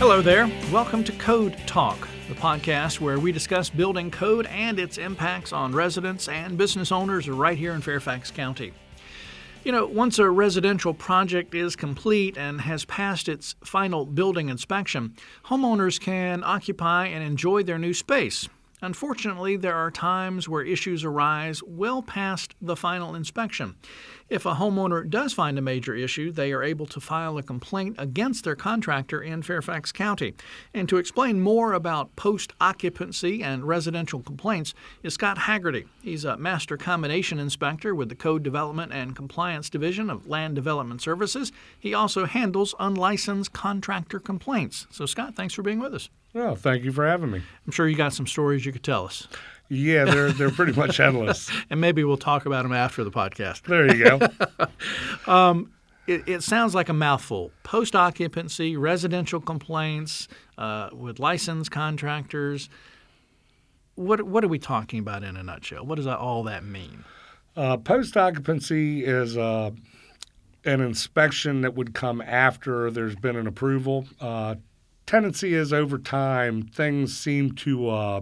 Hello 0.00 0.22
there. 0.22 0.50
Welcome 0.72 1.04
to 1.04 1.12
Code 1.12 1.58
Talk, 1.66 2.08
the 2.26 2.34
podcast 2.34 3.00
where 3.00 3.18
we 3.18 3.32
discuss 3.32 3.68
building 3.68 4.10
code 4.10 4.46
and 4.46 4.78
its 4.78 4.96
impacts 4.96 5.52
on 5.52 5.74
residents 5.74 6.26
and 6.26 6.56
business 6.56 6.90
owners 6.90 7.28
right 7.28 7.58
here 7.58 7.74
in 7.74 7.82
Fairfax 7.82 8.30
County. 8.30 8.72
You 9.62 9.72
know, 9.72 9.84
once 9.84 10.18
a 10.18 10.30
residential 10.30 10.94
project 10.94 11.54
is 11.54 11.76
complete 11.76 12.38
and 12.38 12.62
has 12.62 12.86
passed 12.86 13.28
its 13.28 13.56
final 13.62 14.06
building 14.06 14.48
inspection, 14.48 15.16
homeowners 15.44 16.00
can 16.00 16.42
occupy 16.44 17.08
and 17.08 17.22
enjoy 17.22 17.62
their 17.62 17.78
new 17.78 17.92
space. 17.92 18.48
Unfortunately, 18.82 19.56
there 19.56 19.76
are 19.76 19.90
times 19.90 20.48
where 20.48 20.62
issues 20.62 21.04
arise 21.04 21.62
well 21.62 22.02
past 22.02 22.54
the 22.60 22.76
final 22.76 23.14
inspection. 23.14 23.76
If 24.28 24.46
a 24.46 24.54
homeowner 24.54 25.08
does 25.08 25.32
find 25.32 25.58
a 25.58 25.62
major 25.62 25.94
issue, 25.94 26.30
they 26.30 26.52
are 26.52 26.62
able 26.62 26.86
to 26.86 27.00
file 27.00 27.36
a 27.36 27.42
complaint 27.42 27.96
against 27.98 28.44
their 28.44 28.54
contractor 28.54 29.20
in 29.20 29.42
Fairfax 29.42 29.90
County. 29.92 30.34
And 30.72 30.88
to 30.88 30.98
explain 30.98 31.40
more 31.40 31.72
about 31.72 32.14
post 32.16 32.52
occupancy 32.60 33.42
and 33.42 33.64
residential 33.64 34.20
complaints 34.20 34.72
is 35.02 35.14
Scott 35.14 35.38
Hagerty. 35.38 35.86
He's 36.02 36.24
a 36.24 36.36
master 36.36 36.76
combination 36.76 37.38
inspector 37.38 37.94
with 37.94 38.08
the 38.08 38.14
Code 38.14 38.42
Development 38.42 38.92
and 38.92 39.16
Compliance 39.16 39.68
Division 39.68 40.08
of 40.08 40.28
Land 40.28 40.54
Development 40.54 41.02
Services. 41.02 41.50
He 41.78 41.92
also 41.92 42.24
handles 42.24 42.74
unlicensed 42.78 43.52
contractor 43.52 44.20
complaints. 44.20 44.86
So, 44.90 45.06
Scott, 45.06 45.34
thanks 45.34 45.54
for 45.54 45.62
being 45.62 45.80
with 45.80 45.94
us. 45.94 46.08
Well, 46.32 46.54
thank 46.54 46.84
you 46.84 46.92
for 46.92 47.06
having 47.06 47.30
me. 47.30 47.42
I'm 47.66 47.72
sure 47.72 47.88
you 47.88 47.96
got 47.96 48.12
some 48.12 48.26
stories 48.26 48.64
you 48.64 48.72
could 48.72 48.84
tell 48.84 49.04
us. 49.04 49.26
Yeah, 49.68 50.04
they're 50.04 50.32
they're 50.32 50.50
pretty 50.50 50.72
much 50.72 51.00
endless. 51.00 51.50
and 51.70 51.80
maybe 51.80 52.04
we'll 52.04 52.16
talk 52.16 52.44
about 52.44 52.64
them 52.64 52.72
after 52.72 53.04
the 53.04 53.10
podcast. 53.10 53.62
There 53.62 53.94
you 53.94 54.04
go. 54.04 54.70
um, 55.32 55.72
it, 56.06 56.28
it, 56.28 56.42
sounds 56.42 56.74
like 56.74 56.88
a 56.88 56.92
mouthful. 56.92 57.52
Post 57.62 57.94
occupancy, 57.94 58.76
residential 58.76 59.40
complaints 59.40 60.26
uh, 60.58 60.90
with 60.92 61.20
licensed 61.20 61.70
contractors. 61.70 62.68
What 63.94 64.22
what 64.22 64.44
are 64.44 64.48
we 64.48 64.58
talking 64.58 64.98
about 64.98 65.22
in 65.22 65.36
a 65.36 65.42
nutshell? 65.42 65.86
What 65.86 65.96
does 65.96 66.06
all 66.06 66.42
that 66.44 66.64
mean? 66.64 67.04
Uh, 67.56 67.76
Post 67.76 68.16
occupancy 68.16 69.04
is 69.04 69.36
uh, 69.36 69.70
an 70.64 70.80
inspection 70.80 71.60
that 71.60 71.74
would 71.74 71.94
come 71.94 72.20
after 72.20 72.90
there's 72.90 73.16
been 73.16 73.36
an 73.36 73.46
approval. 73.46 74.06
Tendency 75.10 75.54
is 75.54 75.72
over 75.72 75.98
time 75.98 76.62
things 76.62 77.18
seem 77.18 77.50
to 77.56 77.88
uh, 77.88 78.20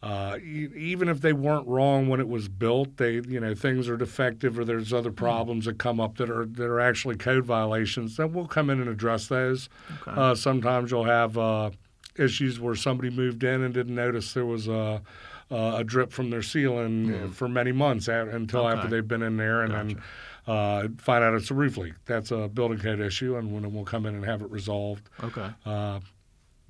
uh, 0.00 0.38
even 0.44 1.08
if 1.08 1.20
they 1.20 1.32
weren't 1.32 1.66
wrong 1.66 2.08
when 2.08 2.20
it 2.20 2.28
was 2.28 2.46
built, 2.46 2.96
they 2.96 3.14
you 3.14 3.40
know 3.40 3.56
things 3.56 3.88
are 3.88 3.96
defective 3.96 4.56
or 4.56 4.64
there's 4.64 4.92
other 4.92 5.10
hmm. 5.10 5.16
problems 5.16 5.64
that 5.64 5.80
come 5.80 5.98
up 5.98 6.16
that 6.18 6.30
are 6.30 6.46
that 6.46 6.66
are 6.66 6.78
actually 6.78 7.16
code 7.16 7.44
violations. 7.44 8.16
Then 8.16 8.32
we'll 8.32 8.46
come 8.46 8.70
in 8.70 8.80
and 8.80 8.88
address 8.88 9.26
those. 9.26 9.68
Okay. 10.06 10.12
Uh, 10.16 10.36
sometimes 10.36 10.92
you'll 10.92 11.02
have 11.02 11.36
uh, 11.36 11.70
issues 12.16 12.60
where 12.60 12.76
somebody 12.76 13.10
moved 13.10 13.42
in 13.42 13.60
and 13.62 13.74
didn't 13.74 13.96
notice 13.96 14.32
there 14.32 14.46
was 14.46 14.68
a, 14.68 15.02
a 15.50 15.82
drip 15.82 16.12
from 16.12 16.30
their 16.30 16.42
ceiling 16.42 17.08
mm. 17.08 17.34
for 17.34 17.48
many 17.48 17.72
months 17.72 18.06
until 18.06 18.60
okay. 18.60 18.76
after 18.78 18.88
they've 18.88 19.08
been 19.08 19.24
in 19.24 19.36
there 19.36 19.62
and 19.62 19.72
gotcha. 19.72 19.86
then. 19.88 20.02
Uh, 20.50 20.88
find 20.98 21.22
out 21.22 21.32
it's 21.34 21.52
a 21.52 21.54
roof 21.54 21.76
leak. 21.76 21.92
That's 22.06 22.32
a 22.32 22.48
building 22.48 22.78
code 22.78 22.98
issue, 22.98 23.36
and 23.36 23.52
when 23.52 23.72
we'll 23.72 23.84
come 23.84 24.04
in 24.04 24.16
and 24.16 24.24
have 24.24 24.42
it 24.42 24.50
resolved. 24.50 25.08
Okay. 25.22 25.48
Uh, 25.64 26.00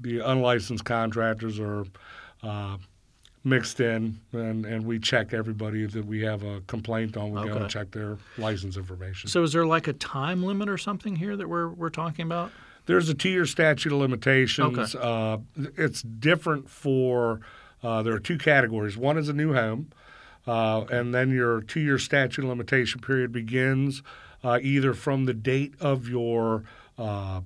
the 0.01 0.19
unlicensed 0.19 0.85
contractors 0.85 1.59
are 1.59 1.87
uh, 2.43 2.77
mixed 3.43 3.81
in, 3.81 4.21
and, 4.33 4.67
and 4.67 4.85
we 4.85 4.99
check 4.99 5.33
everybody 5.33 5.87
that 5.87 6.05
we 6.05 6.21
have 6.21 6.43
a 6.43 6.61
complaint 6.67 7.17
on. 7.17 7.31
We 7.31 7.39
okay. 7.39 7.49
go 7.49 7.57
and 7.57 7.71
check 7.71 7.91
their 7.91 8.19
license 8.37 8.77
information. 8.77 9.31
So, 9.31 9.43
is 9.43 9.55
there 9.55 9.65
like 9.65 9.89
a 9.89 9.95
time 9.95 10.45
limit 10.45 10.69
or 10.69 10.77
something 10.77 11.17
here 11.17 11.35
that 11.37 11.49
we're 11.49 11.71
we're 11.71 11.89
talking 11.89 12.27
about? 12.27 12.53
There's 12.85 13.09
a 13.09 13.15
two-year 13.15 13.47
statute 13.47 13.95
of 13.95 13.99
limitations. 13.99 14.95
Okay. 14.95 14.99
Uh, 15.03 15.39
it's 15.79 16.03
different 16.03 16.69
for. 16.69 17.41
Uh, 17.83 18.03
there 18.03 18.13
are 18.13 18.21
two 18.21 18.37
categories. 18.37 18.99
One 18.99 19.17
is 19.17 19.31
a 19.31 19.33
new 19.33 19.55
home, 19.55 19.91
uh, 20.47 20.85
and 20.91 21.15
then 21.15 21.31
your 21.31 21.61
two-year 21.61 21.99
statute 21.99 22.43
of 22.43 22.49
limitation 22.49 23.01
period 23.01 23.33
begins 23.33 24.03
uh, 24.43 24.59
either 24.63 24.95
from 24.95 25.27
the 25.27 25.35
date 25.35 25.75
of 25.81 26.09
your 26.09 26.65
uh, 26.99 27.41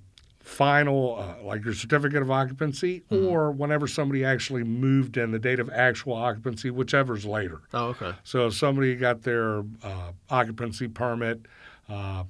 final, 0.44 1.16
uh, 1.18 1.42
like 1.42 1.64
your 1.64 1.74
certificate 1.74 2.22
of 2.22 2.30
occupancy, 2.30 3.02
mm-hmm. 3.10 3.26
or 3.26 3.50
whenever 3.50 3.88
somebody 3.88 4.24
actually 4.24 4.62
moved 4.62 5.16
in, 5.16 5.30
the 5.30 5.38
date 5.38 5.58
of 5.58 5.70
actual 5.70 6.12
occupancy, 6.12 6.70
whichever's 6.70 7.24
later. 7.24 7.62
Oh, 7.72 7.86
okay. 7.86 8.12
So 8.24 8.46
if 8.46 8.54
somebody 8.54 8.94
got 8.94 9.22
their 9.22 9.60
uh, 9.82 10.12
occupancy 10.30 10.88
permit 10.88 11.46
uh, 11.88 12.24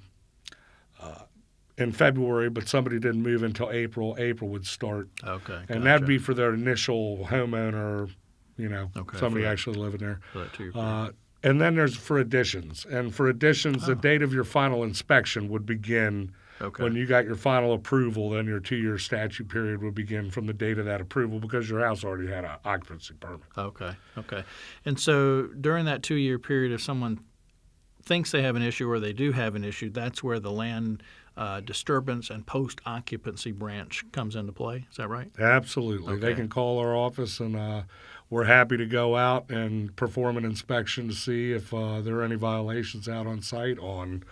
uh 1.01 1.19
in 1.77 1.91
February, 1.91 2.49
but 2.49 2.69
somebody 2.69 3.01
didn't 3.01 3.23
move 3.23 3.43
until 3.43 3.69
April, 3.73 4.15
April 4.17 4.49
would 4.51 4.65
start. 4.65 5.09
Okay. 5.25 5.61
And 5.69 5.85
that'd 5.85 6.07
be 6.07 6.19
for 6.19 6.33
their 6.33 6.55
initial 6.55 7.27
homeowner, 7.29 8.11
you 8.57 8.69
know, 8.69 8.91
okay, 8.97 9.19
somebody 9.19 9.45
actually 9.45 9.79
living 9.79 10.01
there. 10.01 10.21
Uh, 10.75 11.11
and 11.43 11.61
then 11.61 11.75
there's 11.75 11.97
for 11.97 12.19
additions. 12.19 12.87
And 12.87 13.15
for 13.15 13.29
additions, 13.29 13.85
oh. 13.85 13.87
the 13.89 13.95
date 13.95 14.23
of 14.23 14.33
your 14.33 14.45
final 14.45 14.83
inspection 14.83 15.49
would 15.49 15.67
begin– 15.67 16.33
Okay. 16.61 16.83
When 16.83 16.95
you 16.95 17.07
got 17.07 17.25
your 17.25 17.35
final 17.35 17.73
approval, 17.73 18.31
then 18.31 18.47
your 18.47 18.61
two-year 18.61 18.99
statute 18.99 19.49
period 19.49 19.83
would 19.83 19.95
begin 19.95 20.31
from 20.31 20.47
the 20.47 20.53
date 20.53 20.79
of 20.79 20.85
that 20.87 21.01
approval 21.01 21.41
because 21.41 21.69
your 21.69 21.81
house 21.81 22.05
already 22.05 22.29
had 22.29 22.45
an 22.45 22.57
occupancy 22.65 23.15
permit. 23.15 23.41
Okay. 23.59 23.93
Okay. 24.17 24.45
And 24.85 24.99
so 24.99 25.49
during 25.61 25.87
that 25.87 26.03
two-year 26.03 26.39
period, 26.39 26.73
if 26.73 26.81
someone 26.81 27.19
thinks 28.03 28.31
they 28.31 28.43
have 28.43 28.55
an 28.57 28.63
issue 28.63 28.89
or 28.89 29.01
they 29.01 29.13
do 29.13 29.33
have 29.33 29.55
an 29.57 29.65
issue, 29.65 29.91
that's 29.91 30.23
where 30.23 30.39
the 30.39 30.53
land 30.53 31.03
uh, 31.37 31.61
disturbance 31.61 32.31
and 32.31 32.47
post 32.47 32.81
occupancy 32.87 33.51
branch 33.51 34.05
comes 34.13 34.37
into 34.37 34.53
play. 34.53 34.87
Is 34.89 34.97
that 34.99 35.09
right? 35.09 35.31
Absolutely. 35.39 36.15
Okay. 36.15 36.21
They 36.21 36.35
can 36.35 36.49
call 36.49 36.79
our 36.79 36.95
office 36.95 37.41
and 37.41 37.57
uh, 37.57 37.83
we're 38.31 38.45
happy 38.45 38.77
to 38.77 38.87
go 38.87 39.17
out 39.17 39.51
and 39.51 39.95
perform 39.97 40.37
an 40.37 40.45
inspection 40.45 41.09
to 41.09 41.15
see 41.15 41.53
if 41.53 41.73
uh, 41.73 42.01
there 42.01 42.17
are 42.17 42.25
any 42.25 42.37
violations 42.37 43.09
out 43.09 43.27
on 43.27 43.43
site 43.43 43.79
on 43.79 44.25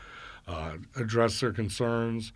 uh, 0.49 0.73
address 0.97 1.41
their 1.41 1.53
concerns. 1.53 2.33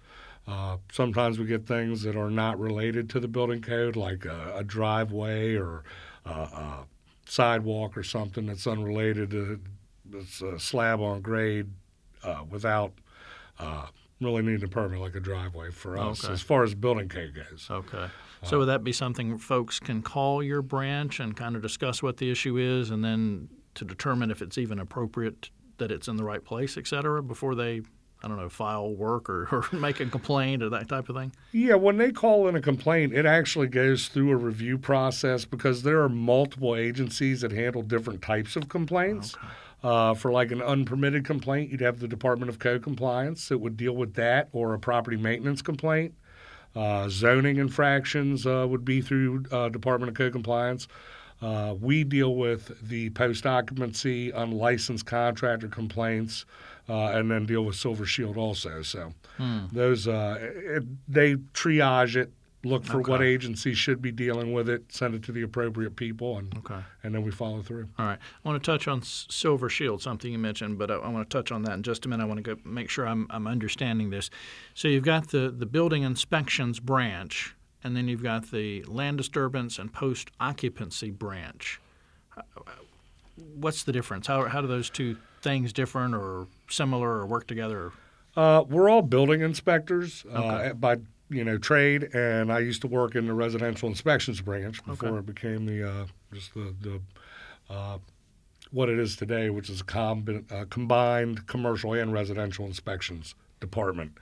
Uh, 0.47 0.77
sometimes 0.93 1.39
we 1.39 1.45
get 1.45 1.67
things 1.67 2.03
that 2.03 2.15
are 2.15 2.31
not 2.31 2.59
related 2.59 3.11
to 3.11 3.19
the 3.19 3.27
building 3.27 3.61
code, 3.61 3.97
like 3.97 4.25
a, 4.25 4.55
a 4.57 4.65
driveway 4.65 5.57
or 5.57 5.83
a, 6.25 6.31
a, 6.31 6.87
sidewalk 7.29 7.97
or 7.97 8.05
something 8.05 8.47
that's 8.47 8.69
unrelated 8.69 9.31
to 9.31 9.59
it's 10.13 10.41
a 10.41 10.59
slab 10.59 11.01
on 11.01 11.21
grade 11.21 11.69
uh, 12.23 12.45
without 12.49 12.93
uh, 13.59 13.87
really 14.21 14.43
needing 14.43 14.65
a 14.65 14.69
permit, 14.69 15.01
like 15.01 15.15
a 15.15 15.21
driveway 15.21 15.71
for 15.71 15.99
us, 15.99 16.25
okay. 16.25 16.33
as 16.33 16.41
far 16.41 16.63
as 16.63 16.75
building 16.75 17.09
code 17.09 17.35
goes. 17.35 17.67
Okay. 17.71 18.07
So 18.47 18.59
would 18.59 18.67
that 18.67 18.85
be 18.85 18.93
something 18.93 19.39
folks 19.39 19.81
can 19.81 20.03
call 20.03 20.43
your 20.43 20.63
branch 20.63 21.19
and 21.19 21.37
kind 21.37 21.57
of 21.57 21.63
discuss 21.63 22.03
what 22.03 22.19
the 22.19 22.31
issue 22.31 22.57
is, 22.57 22.91
and 22.91 23.05
then 23.05 23.49
to 23.75 23.85
determine 23.85 24.31
if 24.31 24.41
it's 24.41 24.57
even 24.57 24.79
appropriate 24.79 25.51
that 25.79 25.91
it's 25.91 26.09
in 26.09 26.17
the 26.17 26.25
right 26.25 26.45
place, 26.45 26.77
et 26.77 26.87
cetera, 26.87 27.23
before 27.23 27.55
they 27.55 27.83
I 28.23 28.29
don't 28.29 28.39
know, 28.39 28.49
file 28.49 28.95
work 28.95 29.29
or, 29.29 29.47
or 29.53 29.65
make 29.79 30.01
a 30.01 30.07
complaint 30.07 30.63
or 30.63 30.71
that 30.71 30.89
type 30.89 31.09
of 31.09 31.17
thing? 31.17 31.33
Yeah, 31.53 31.75
when 31.75 31.99
they 31.99 32.11
call 32.13 32.49
in 32.49 32.57
a 32.57 32.61
complaint, 32.61 33.13
it 33.13 33.27
actually 33.27 33.69
goes 33.69 34.09
through 34.09 34.31
a 34.31 34.37
review 34.37 34.79
process 34.79 35.45
because 35.45 35.83
there 35.83 36.03
are 36.03 36.09
multiple 36.09 36.75
agencies 36.75 37.43
that 37.43 37.53
handle 37.53 37.83
different 37.83 38.23
types 38.23 38.57
of 38.57 38.69
complaints. 38.69 39.35
Okay. 39.35 39.47
Uh, 39.85 40.15
for 40.15 40.33
like 40.33 40.51
an 40.51 40.63
unpermitted 40.63 41.25
complaint, 41.25 41.71
you'd 41.71 41.83
have 41.83 42.01
the 42.01 42.09
Department 42.09 42.49
of 42.49 42.59
Code 42.59 42.83
Compliance 42.83 43.49
that 43.49 43.59
would 43.59 43.77
deal 43.77 43.95
with 43.95 44.15
that, 44.15 44.49
or 44.53 44.73
a 44.73 44.79
property 44.79 45.19
maintenance 45.19 45.61
complaint. 45.61 46.15
Uh, 46.77 47.09
zoning 47.09 47.57
infractions 47.57 48.47
uh, 48.47 48.67
would 48.69 48.85
be 48.85 49.01
through 49.01 49.45
uh, 49.51 49.69
Department 49.71 50.11
of 50.11 50.17
Code 50.17 50.33
Compliance. 50.33 50.87
Uh, 51.41 51.75
we 51.81 52.05
deal 52.05 52.35
with 52.35 52.89
the 52.89 53.11
post 53.11 53.47
occupancy, 53.47 54.31
unlicensed 54.31 55.07
contractor 55.07 55.69
complaints, 55.69 56.45
uh, 56.89 57.09
and 57.09 57.31
then 57.31 57.47
deal 57.47 57.65
with 57.65 57.77
Silver 57.77 58.07
Shield 58.07 58.37
also. 58.37 58.83
So 58.83 59.13
hmm. 59.37 59.67
those 59.73 60.07
uh, 60.07 60.37
it, 60.41 60.85
they 61.09 61.35
triage 61.35 62.17
it, 62.17 62.31
look 62.67 62.85
for 62.85 63.01
okay. 63.01 63.11
what 63.11 63.23
agency 63.23 63.75
should 63.75 64.03
be 64.03 64.13
dealing 64.13 64.53
with 64.53 64.69
it, 64.69 64.85
send 64.93 65.15
it 65.15 65.23
to 65.25 65.33
the 65.33 65.43
appropriate 65.43 65.97
people, 65.97 66.39
and 66.39 66.57
okay. 66.59 66.81
and 67.03 67.15
then 67.15 67.23
we 67.23 67.31
follow 67.31 67.63
through. 67.63 67.89
All 67.99 68.07
right. 68.07 68.19
I 68.19 68.49
want 68.49 68.63
to 68.63 68.71
touch 68.71 68.89
on 68.89 69.03
Silver 69.03 69.69
Shield, 69.69 70.03
something 70.03 70.31
you 70.31 70.39
mentioned, 70.39 70.79
but 70.79 70.91
I, 70.91 70.95
I 70.95 71.09
want 71.09 71.29
to 71.29 71.37
touch 71.37 71.53
on 71.53 71.63
that 71.63 71.73
in 71.73 71.83
just 71.83 72.05
a 72.07 72.09
minute. 72.09 72.25
I 72.25 72.27
want 72.27 72.45
to 72.45 72.55
go 72.55 72.61
make 72.65 72.91
sure 72.91 73.07
I'm, 73.07 73.27
I'm 73.31 73.47
understanding 73.47 74.11
this. 74.11 74.31
So 74.75 74.89
you've 74.89 75.05
got 75.05 75.31
the 75.31 75.51
the 75.51 75.67
building 75.67 76.03
inspections 76.03 76.81
branch 76.81 77.57
and 77.87 77.97
then 77.97 78.09
you've 78.09 78.23
got 78.23 78.51
the 78.51 78.83
land 78.85 79.17
disturbance 79.17 79.79
and 79.79 79.93
post 79.93 80.33
occupancy 80.41 81.11
branch. 81.11 81.81
What's 83.55 83.85
the 83.85 83.93
difference? 83.93 84.27
How, 84.27 84.47
how 84.47 84.61
do 84.61 84.67
those 84.67 84.91
two 84.91 85.17
things 85.41 85.73
different 85.73 86.13
or 86.13 86.49
similar 86.69 87.09
or 87.09 87.27
work 87.27 87.47
together? 87.47 87.93
Uh, 88.37 88.65
we're 88.69 88.91
all 88.91 89.03
building 89.03 89.41
inspectors 89.41 90.25
uh, 90.35 90.39
okay. 90.39 90.71
uh, 90.71 90.75
by 90.75 90.97
you 91.29 91.45
know 91.45 91.59
trade, 91.59 92.15
and 92.15 92.53
I 92.53 92.61
used 92.61 92.83
to 92.83 92.89
work 92.89 93.15
in 93.15 93.27
the 93.27 93.35
residential 93.35 93.89
inspections 93.89 94.41
branch 94.41 94.85
before 94.85 95.11
okay. 95.11 95.19
it 95.19 95.27
became 95.27 95.67
the 95.67 95.89
uh, 95.89 96.07
just 96.33 96.55
the, 96.55 96.75
the 96.81 97.01
uh, 97.69 97.99
what 98.71 98.89
it 98.89 98.99
is 98.99 99.17
today, 99.17 99.51
which 99.51 99.71
is 99.71 99.81
a 99.81 99.85
com- 99.85 100.45
uh, 100.51 100.65
combined 100.71 101.47
commercial 101.47 101.93
and 101.93 102.13
residential 102.13 102.67
inspections 102.67 103.35
department 103.61 104.13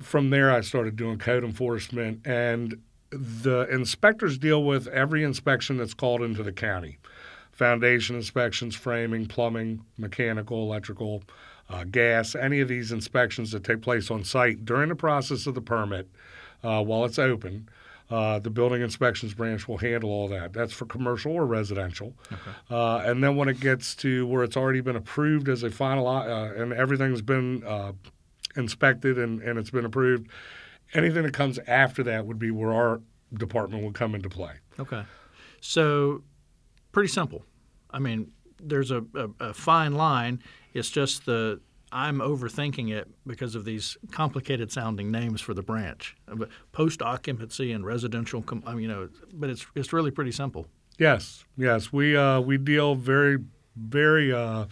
from 0.00 0.30
there, 0.30 0.50
I 0.50 0.60
started 0.60 0.96
doing 0.96 1.18
code 1.18 1.44
enforcement, 1.44 2.26
and 2.26 2.80
the 3.10 3.66
inspectors 3.70 4.36
deal 4.38 4.62
with 4.62 4.88
every 4.88 5.24
inspection 5.24 5.76
that's 5.76 5.94
called 5.94 6.22
into 6.22 6.42
the 6.42 6.52
county 6.52 6.98
foundation 7.52 8.16
inspections, 8.16 8.74
framing, 8.74 9.24
plumbing, 9.24 9.82
mechanical, 9.96 10.62
electrical, 10.62 11.22
uh, 11.68 11.84
gas, 11.84 12.34
any 12.34 12.60
of 12.60 12.68
these 12.68 12.92
inspections 12.92 13.50
that 13.52 13.64
take 13.64 13.82
place 13.82 14.10
on 14.10 14.24
site 14.24 14.64
during 14.64 14.88
the 14.88 14.94
process 14.96 15.46
of 15.46 15.54
the 15.54 15.60
permit 15.60 16.08
uh, 16.62 16.82
while 16.82 17.04
it's 17.04 17.18
open. 17.18 17.68
Uh, 18.08 18.38
the 18.38 18.50
building 18.50 18.82
inspections 18.82 19.34
branch 19.34 19.66
will 19.66 19.78
handle 19.78 20.10
all 20.10 20.28
that. 20.28 20.52
That's 20.52 20.72
for 20.72 20.86
commercial 20.86 21.32
or 21.32 21.44
residential. 21.44 22.14
Okay. 22.32 22.50
Uh, 22.70 22.98
and 22.98 23.22
then 23.22 23.34
when 23.34 23.48
it 23.48 23.58
gets 23.58 23.96
to 23.96 24.26
where 24.28 24.44
it's 24.44 24.56
already 24.56 24.80
been 24.80 24.94
approved 24.94 25.48
as 25.48 25.64
a 25.64 25.70
final 25.70 26.06
uh, 26.06 26.52
and 26.52 26.72
everything's 26.72 27.20
been 27.20 27.64
uh, 27.64 27.92
inspected 28.54 29.18
and, 29.18 29.42
and 29.42 29.58
it's 29.58 29.70
been 29.70 29.84
approved, 29.84 30.28
anything 30.94 31.24
that 31.24 31.34
comes 31.34 31.58
after 31.66 32.04
that 32.04 32.26
would 32.26 32.38
be 32.38 32.52
where 32.52 32.72
our 32.72 33.00
department 33.34 33.82
would 33.82 33.94
come 33.94 34.14
into 34.14 34.28
play. 34.28 34.52
Okay. 34.78 35.02
So 35.60 36.22
pretty 36.92 37.08
simple. 37.08 37.44
I 37.90 37.98
mean, 37.98 38.30
there's 38.62 38.92
a, 38.92 39.04
a, 39.14 39.28
a 39.40 39.54
fine 39.54 39.94
line. 39.94 40.40
It's 40.76 40.90
just 40.90 41.26
the 41.26 41.60
I'm 41.92 42.18
overthinking 42.18 42.92
it 42.92 43.08
because 43.26 43.54
of 43.54 43.64
these 43.64 43.96
complicated 44.10 44.72
sounding 44.72 45.10
names 45.10 45.40
for 45.40 45.54
the 45.54 45.62
branch. 45.62 46.16
But 46.26 46.48
post 46.72 47.00
occupancy 47.00 47.72
and 47.72 47.86
residential, 47.86 48.44
you 48.76 48.88
know, 48.88 49.08
but 49.32 49.50
it's 49.50 49.66
it's 49.74 49.92
really 49.92 50.10
pretty 50.10 50.32
simple. 50.32 50.66
Yes, 50.98 51.44
yes, 51.56 51.92
we 51.92 52.16
uh, 52.16 52.40
we 52.40 52.58
deal 52.58 52.94
very 52.94 53.38
very 53.76 54.32
uh, 54.32 54.66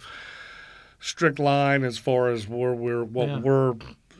strict 0.99 1.39
line 1.39 1.83
as 1.83 1.97
far 1.97 2.29
as 2.29 2.47
where 2.47 2.73
we're 2.73 3.03
what 3.03 3.29
yeah. 3.29 3.39
we're 3.39 3.75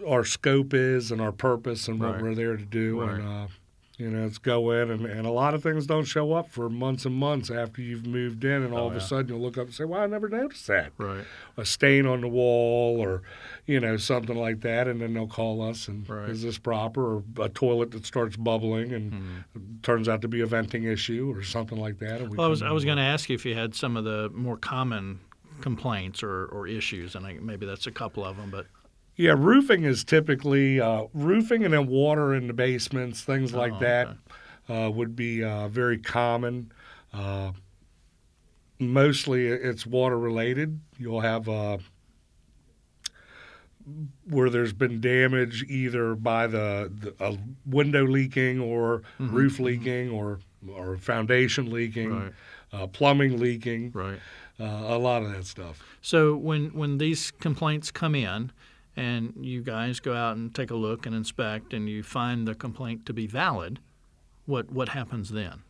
our 0.07 0.23
scope 0.23 0.73
is 0.73 1.11
and 1.11 1.19
our 1.19 1.31
purpose 1.31 1.87
and 1.87 1.99
what 1.99 2.21
we're 2.21 2.35
there 2.35 2.57
to 2.57 2.65
do 2.65 3.01
right. 3.01 3.19
and. 3.19 3.27
Uh, 3.27 3.47
you 3.97 4.09
know, 4.09 4.25
it's 4.25 4.37
go 4.37 4.71
in, 4.71 4.91
and, 4.91 5.05
and 5.05 5.25
a 5.25 5.31
lot 5.31 5.53
of 5.53 5.63
things 5.63 5.87
don't 5.87 6.03
show 6.03 6.33
up 6.33 6.49
for 6.49 6.69
months 6.69 7.05
and 7.05 7.15
months 7.15 7.49
after 7.49 7.81
you've 7.81 8.05
moved 8.05 8.43
in, 8.43 8.63
and 8.63 8.73
all 8.73 8.85
oh, 8.85 8.87
of 8.87 8.93
yeah. 8.93 8.99
a 8.99 9.01
sudden 9.01 9.29
you'll 9.29 9.39
look 9.39 9.57
up 9.57 9.65
and 9.65 9.73
say, 9.73 9.85
"Well, 9.85 10.01
I 10.01 10.07
never 10.07 10.27
noticed 10.27 10.67
that." 10.67 10.91
Right. 10.97 11.23
A 11.55 11.63
stain 11.63 12.05
on 12.05 12.19
the 12.21 12.27
wall, 12.27 12.99
or 12.99 13.21
you 13.65 13.79
know, 13.79 13.95
something 13.95 14.35
like 14.35 14.61
that, 14.61 14.89
and 14.89 14.99
then 14.99 15.13
they'll 15.13 15.27
call 15.27 15.61
us 15.61 15.87
and 15.87 16.07
right. 16.09 16.29
is 16.29 16.41
this 16.43 16.57
proper? 16.57 17.15
Or 17.15 17.23
a 17.39 17.49
toilet 17.49 17.91
that 17.91 18.05
starts 18.05 18.35
bubbling 18.35 18.91
and 18.91 19.11
mm-hmm. 19.11 19.61
turns 19.81 20.09
out 20.09 20.21
to 20.23 20.27
be 20.27 20.41
a 20.41 20.45
venting 20.45 20.83
issue, 20.83 21.33
or 21.33 21.43
something 21.43 21.79
like 21.79 21.99
that. 21.99 22.21
We 22.29 22.35
well, 22.35 22.47
I 22.47 22.49
was 22.49 22.61
I 22.61 22.71
was 22.71 22.83
going 22.83 22.97
to 22.97 23.03
ask 23.03 23.29
you 23.29 23.35
if 23.35 23.45
you 23.45 23.55
had 23.55 23.75
some 23.75 23.95
of 23.95 24.03
the 24.03 24.29
more 24.33 24.57
common 24.57 25.19
complaints 25.61 26.21
or, 26.21 26.47
or 26.47 26.67
issues, 26.67 27.15
and 27.15 27.25
I, 27.25 27.37
maybe 27.41 27.65
that's 27.65 27.87
a 27.87 27.91
couple 27.91 28.25
of 28.25 28.35
them, 28.35 28.49
but 28.49 28.67
yeah, 29.15 29.33
roofing 29.37 29.83
is 29.83 30.03
typically 30.03 30.79
uh, 30.79 31.05
roofing 31.13 31.63
and 31.63 31.73
then 31.73 31.87
water 31.87 32.33
in 32.33 32.47
the 32.47 32.53
basements, 32.53 33.21
things 33.21 33.53
like 33.53 33.73
oh, 33.73 33.79
that, 33.79 34.07
okay. 34.69 34.85
uh, 34.85 34.89
would 34.89 35.15
be 35.15 35.43
uh, 35.43 35.69
very 35.69 35.97
common. 35.97 36.71
Uh, 37.13 37.51
mostly, 38.77 39.47
it's 39.47 39.85
water 39.85 40.17
related. 40.17 40.79
You'll 40.97 41.21
have 41.21 41.47
uh, 41.47 41.77
where 44.29 44.49
there's 44.49 44.73
been 44.73 44.99
damage 44.99 45.63
either 45.63 46.15
by 46.15 46.47
the, 46.47 46.91
the 47.17 47.39
window 47.65 48.03
leaking 48.03 48.59
or 48.59 49.03
mm-hmm. 49.19 49.33
roof 49.33 49.53
mm-hmm. 49.53 49.63
leaking 49.63 50.09
or 50.09 50.39
or 50.73 50.97
foundation 50.97 51.69
leaking, 51.71 52.11
right. 52.11 52.33
Uh, 52.73 52.87
plumbing 52.87 53.39
leaking, 53.39 53.91
right. 53.91 54.17
a 54.59 54.97
lot 54.97 55.21
of 55.21 55.31
that 55.31 55.45
stuff. 55.45 55.81
So 56.01 56.35
when 56.35 56.71
when 56.71 56.97
these 56.97 57.31
complaints 57.31 57.91
come 57.91 58.15
in 58.15 58.51
and 58.95 59.33
you 59.41 59.61
guys 59.61 59.99
go 59.99 60.13
out 60.13 60.37
and 60.37 60.53
take 60.53 60.71
a 60.71 60.75
look 60.75 61.05
and 61.05 61.15
inspect 61.15 61.73
and 61.73 61.89
you 61.89 62.03
find 62.03 62.47
the 62.47 62.55
complaint 62.55 63.05
to 63.05 63.13
be 63.13 63.27
valid, 63.27 63.79
what 64.45 64.71
what 64.71 64.89
happens 64.89 65.29
then? 65.29 65.63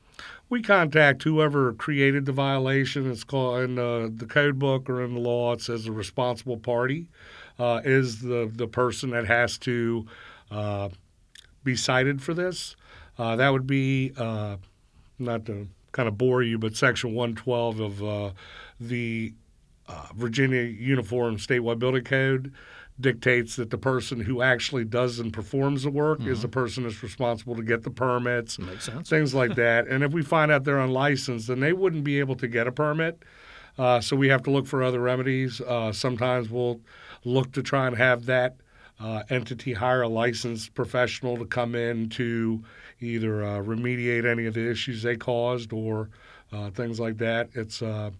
We 0.50 0.62
contact 0.62 1.24
whoever 1.24 1.74
created 1.74 2.26
the 2.26 2.32
violation. 2.32 3.10
It's 3.10 3.24
called 3.24 3.64
in 3.64 3.80
uh, 3.80 4.10
the 4.14 4.26
code 4.26 4.60
book 4.60 4.90
or 4.90 5.04
in 5.04 5.14
the 5.14 5.20
law. 5.20 5.54
It 5.54 5.62
says 5.62 5.86
the 5.86 5.92
responsible 5.92 6.58
party 6.58 7.08
uh, 7.58 7.82
is 7.84 8.22
the 8.22 8.50
the 8.54 8.68
person 8.68 9.10
that 9.12 9.26
has 9.26 9.58
to 9.60 10.06
uh, 10.52 10.90
be 11.64 11.76
cited 11.76 12.22
for 12.22 12.34
this. 12.34 12.76
Uh, 13.18 13.36
that 13.38 13.50
would 13.50 13.66
be 13.66 14.14
uh, 14.18 14.58
not 15.18 15.46
to 15.46 15.68
kind 15.92 16.08
of 16.08 16.18
bore 16.18 16.44
you, 16.44 16.58
but 16.58 16.76
Section 16.76 17.14
112 17.14 17.80
of 17.80 18.04
uh, 18.04 18.32
the 18.80 19.34
Virginia 20.14 20.62
Uniform 20.62 21.38
Statewide 21.38 21.80
Building 21.80 22.04
Code 22.04 22.54
dictates 23.00 23.58
that 23.58 23.70
the 23.70 23.78
person 23.78 24.22
who 24.22 24.42
actually 24.42 24.86
does 24.86 25.20
and 25.20 25.34
performs 25.34 25.84
the 25.84 25.90
work 25.90 26.20
mm-hmm. 26.20 26.32
is 26.32 26.42
the 26.42 26.48
person 26.48 26.84
that's 26.84 27.04
responsible 27.04 27.56
to 27.56 27.64
get 27.64 27.84
the 27.84 27.90
permits, 27.90 28.58
things 29.04 29.34
like 29.34 29.56
that. 29.56 29.88
And 29.88 30.04
if 30.04 30.14
we 30.14 30.22
find 30.22 30.52
out 30.52 30.64
they're 30.64 30.80
unlicensed, 30.80 31.48
then 31.48 31.60
they 31.60 31.74
wouldn't 31.74 32.04
be 32.04 32.20
able 32.20 32.36
to 32.36 32.48
get 32.48 32.68
a 32.68 32.72
permit. 32.72 33.22
Uh, 33.78 34.00
so 34.00 34.16
we 34.16 34.30
have 34.30 34.44
to 34.44 34.52
look 34.52 34.66
for 34.66 34.82
other 34.82 35.02
remedies. 35.02 35.60
Uh, 35.60 35.92
sometimes 35.92 36.50
we'll 36.50 36.80
look 37.26 37.52
to 37.52 37.62
try 37.62 37.88
and 37.88 37.98
have 37.98 38.26
that 38.28 38.56
uh, 39.00 39.24
entity 39.30 39.74
hire 39.74 40.04
a 40.04 40.08
licensed 40.08 40.74
professional 40.74 41.38
to 41.38 41.46
come 41.46 41.76
in 41.76 42.08
to 42.08 42.64
either 43.02 43.44
uh, 43.44 43.58
remediate 43.58 44.26
any 44.26 44.46
of 44.46 44.54
the 44.54 44.70
issues 44.70 45.04
they 45.04 45.18
caused 45.18 45.74
or 45.74 46.10
uh, 46.54 46.70
things 46.70 46.98
like 46.98 47.18
that. 47.18 47.50
It's 47.54 47.82
uh, 47.82 48.12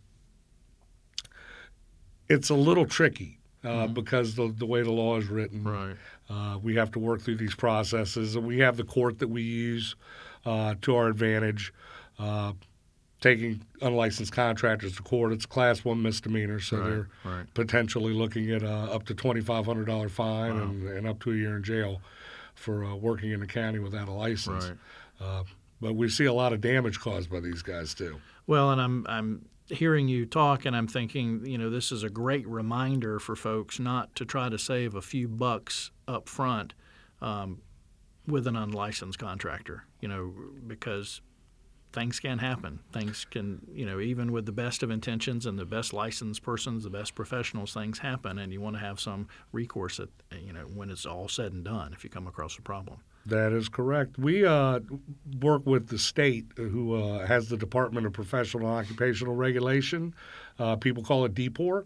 it's 2.28 2.50
a 2.50 2.56
little 2.56 2.86
tricky 2.86 3.40
uh, 3.66 3.70
mm-hmm. 3.70 3.94
because 3.94 4.36
the 4.36 4.54
the 4.58 4.66
way 4.66 4.82
the 4.84 4.92
law 4.92 5.18
is 5.18 5.28
written. 5.28 5.64
Right. 5.64 5.96
Uh, 6.30 6.58
we 6.62 6.76
have 6.76 6.92
to 6.92 7.00
work 7.00 7.22
through 7.22 7.38
these 7.38 7.56
processes, 7.56 8.36
and 8.36 8.46
we 8.46 8.60
have 8.60 8.78
the 8.78 8.84
court 8.84 9.20
that 9.20 9.28
we 9.28 9.42
use 9.42 9.96
uh, 10.46 10.76
to 10.82 10.96
our 10.96 11.08
advantage. 11.08 11.74
Uh, 12.20 12.54
taking 13.22 13.62
unlicensed 13.82 14.32
contractors 14.32 14.96
to 14.96 15.02
court, 15.02 15.32
it's 15.32 15.46
class 15.46 15.84
one 15.84 16.02
misdemeanor, 16.02 16.60
so 16.60 16.78
right, 16.78 16.90
they're 16.90 17.10
right. 17.24 17.54
potentially 17.54 18.14
looking 18.14 18.52
at 18.52 18.64
uh, 18.64 18.88
up 18.92 19.06
to 19.06 19.16
twenty 19.16 19.42
five 19.42 19.66
hundred 19.66 19.86
dollar 19.86 20.10
fine 20.10 20.56
wow. 20.56 20.64
and, 20.64 20.88
and, 20.90 21.08
up 21.08 21.20
to 21.22 21.32
a 21.32 21.36
year 21.36 21.56
in 21.56 21.64
jail 21.64 22.02
for 22.54 22.96
working 22.96 23.32
in 23.32 23.40
the 23.40 23.48
county 23.48 23.80
without 23.80 24.08
a 24.08 24.12
license. 24.12 24.72
Right. 25.20 25.44
but 25.82 25.94
we 25.94 26.08
see 26.08 26.26
a 26.26 26.34
lot 26.34 26.54
of 26.54 26.62
damage 26.62 27.00
caused 27.00 27.30
by 27.30 27.40
these 27.40 27.62
guys 27.62 27.94
too. 27.94 28.20
Well, 28.48 28.72
and 28.72 28.80
I'm 28.80 29.06
I'm 29.10 29.46
hearing 29.68 30.08
you 30.08 30.26
talk 30.26 30.66
and 30.66 30.76
I'm 30.76 30.88
thinking, 30.88 31.46
you 31.46 31.58
know, 31.58 31.70
this 31.70 31.92
is 31.92 32.04
a 32.04 32.10
great 32.10 32.48
reminder 32.48 33.20
for 33.20 33.36
folks 33.36 33.80
not 33.80 34.16
to 34.16 34.26
try 34.26 34.50
to 34.50 34.58
save 34.58 34.96
a 34.96 35.02
few 35.02 35.28
bucks 35.28 35.92
up 36.08 36.30
front 36.30 36.74
um, 37.22 37.62
with 38.28 38.48
an 38.48 38.56
unlicensed 38.56 39.20
contractor, 39.20 39.86
you 40.02 40.08
know, 40.08 40.34
because 40.68 41.22
things 41.94 42.20
can 42.20 42.38
happen. 42.38 42.80
Things 42.92 43.26
can, 43.32 43.66
you 43.72 43.86
know, 43.86 44.00
even 44.00 44.32
with 44.32 44.46
the 44.46 44.52
best 44.52 44.84
of 44.84 44.92
intentions 44.92 45.46
and 45.46 45.58
the 45.58 45.66
best 45.66 45.94
licensed 45.94 46.44
persons, 46.44 46.84
the 46.84 46.90
best 46.90 47.16
professionals, 47.16 47.74
things 47.74 48.00
happen, 48.00 48.38
and 48.38 48.52
you 48.52 48.62
want 48.62 48.76
to 48.76 48.82
have 48.82 49.00
some 49.00 49.28
recourse 49.52 50.00
at, 50.00 50.10
you 50.42 50.54
know, 50.54 50.66
when 50.74 50.90
it's 50.92 51.06
all 51.06 51.28
said 51.28 51.54
and 51.54 51.64
done 51.64 51.94
if 51.94 52.04
you 52.04 52.10
come 52.10 52.28
across 52.28 52.58
a 52.58 52.62
problem. 52.62 53.00
That 53.26 53.54
is 53.54 53.70
correct. 53.70 54.20
We 54.20 54.46
uh, 54.46 54.82
work 55.42 55.66
with 55.66 55.88
the 55.88 55.98
state, 55.98 56.46
who 56.56 56.96
uh, 56.96 57.26
has 57.26 57.50
the 57.50 57.58
Department 57.58 58.06
of 58.06 58.14
Professional 58.14 58.68
and 58.68 58.86
Occupational 58.86 59.36
Regulation. 59.36 60.14
Uh, 60.60 60.76
people 60.76 61.04
call 61.04 61.26
it 61.26 61.34
DPOR. 61.34 61.86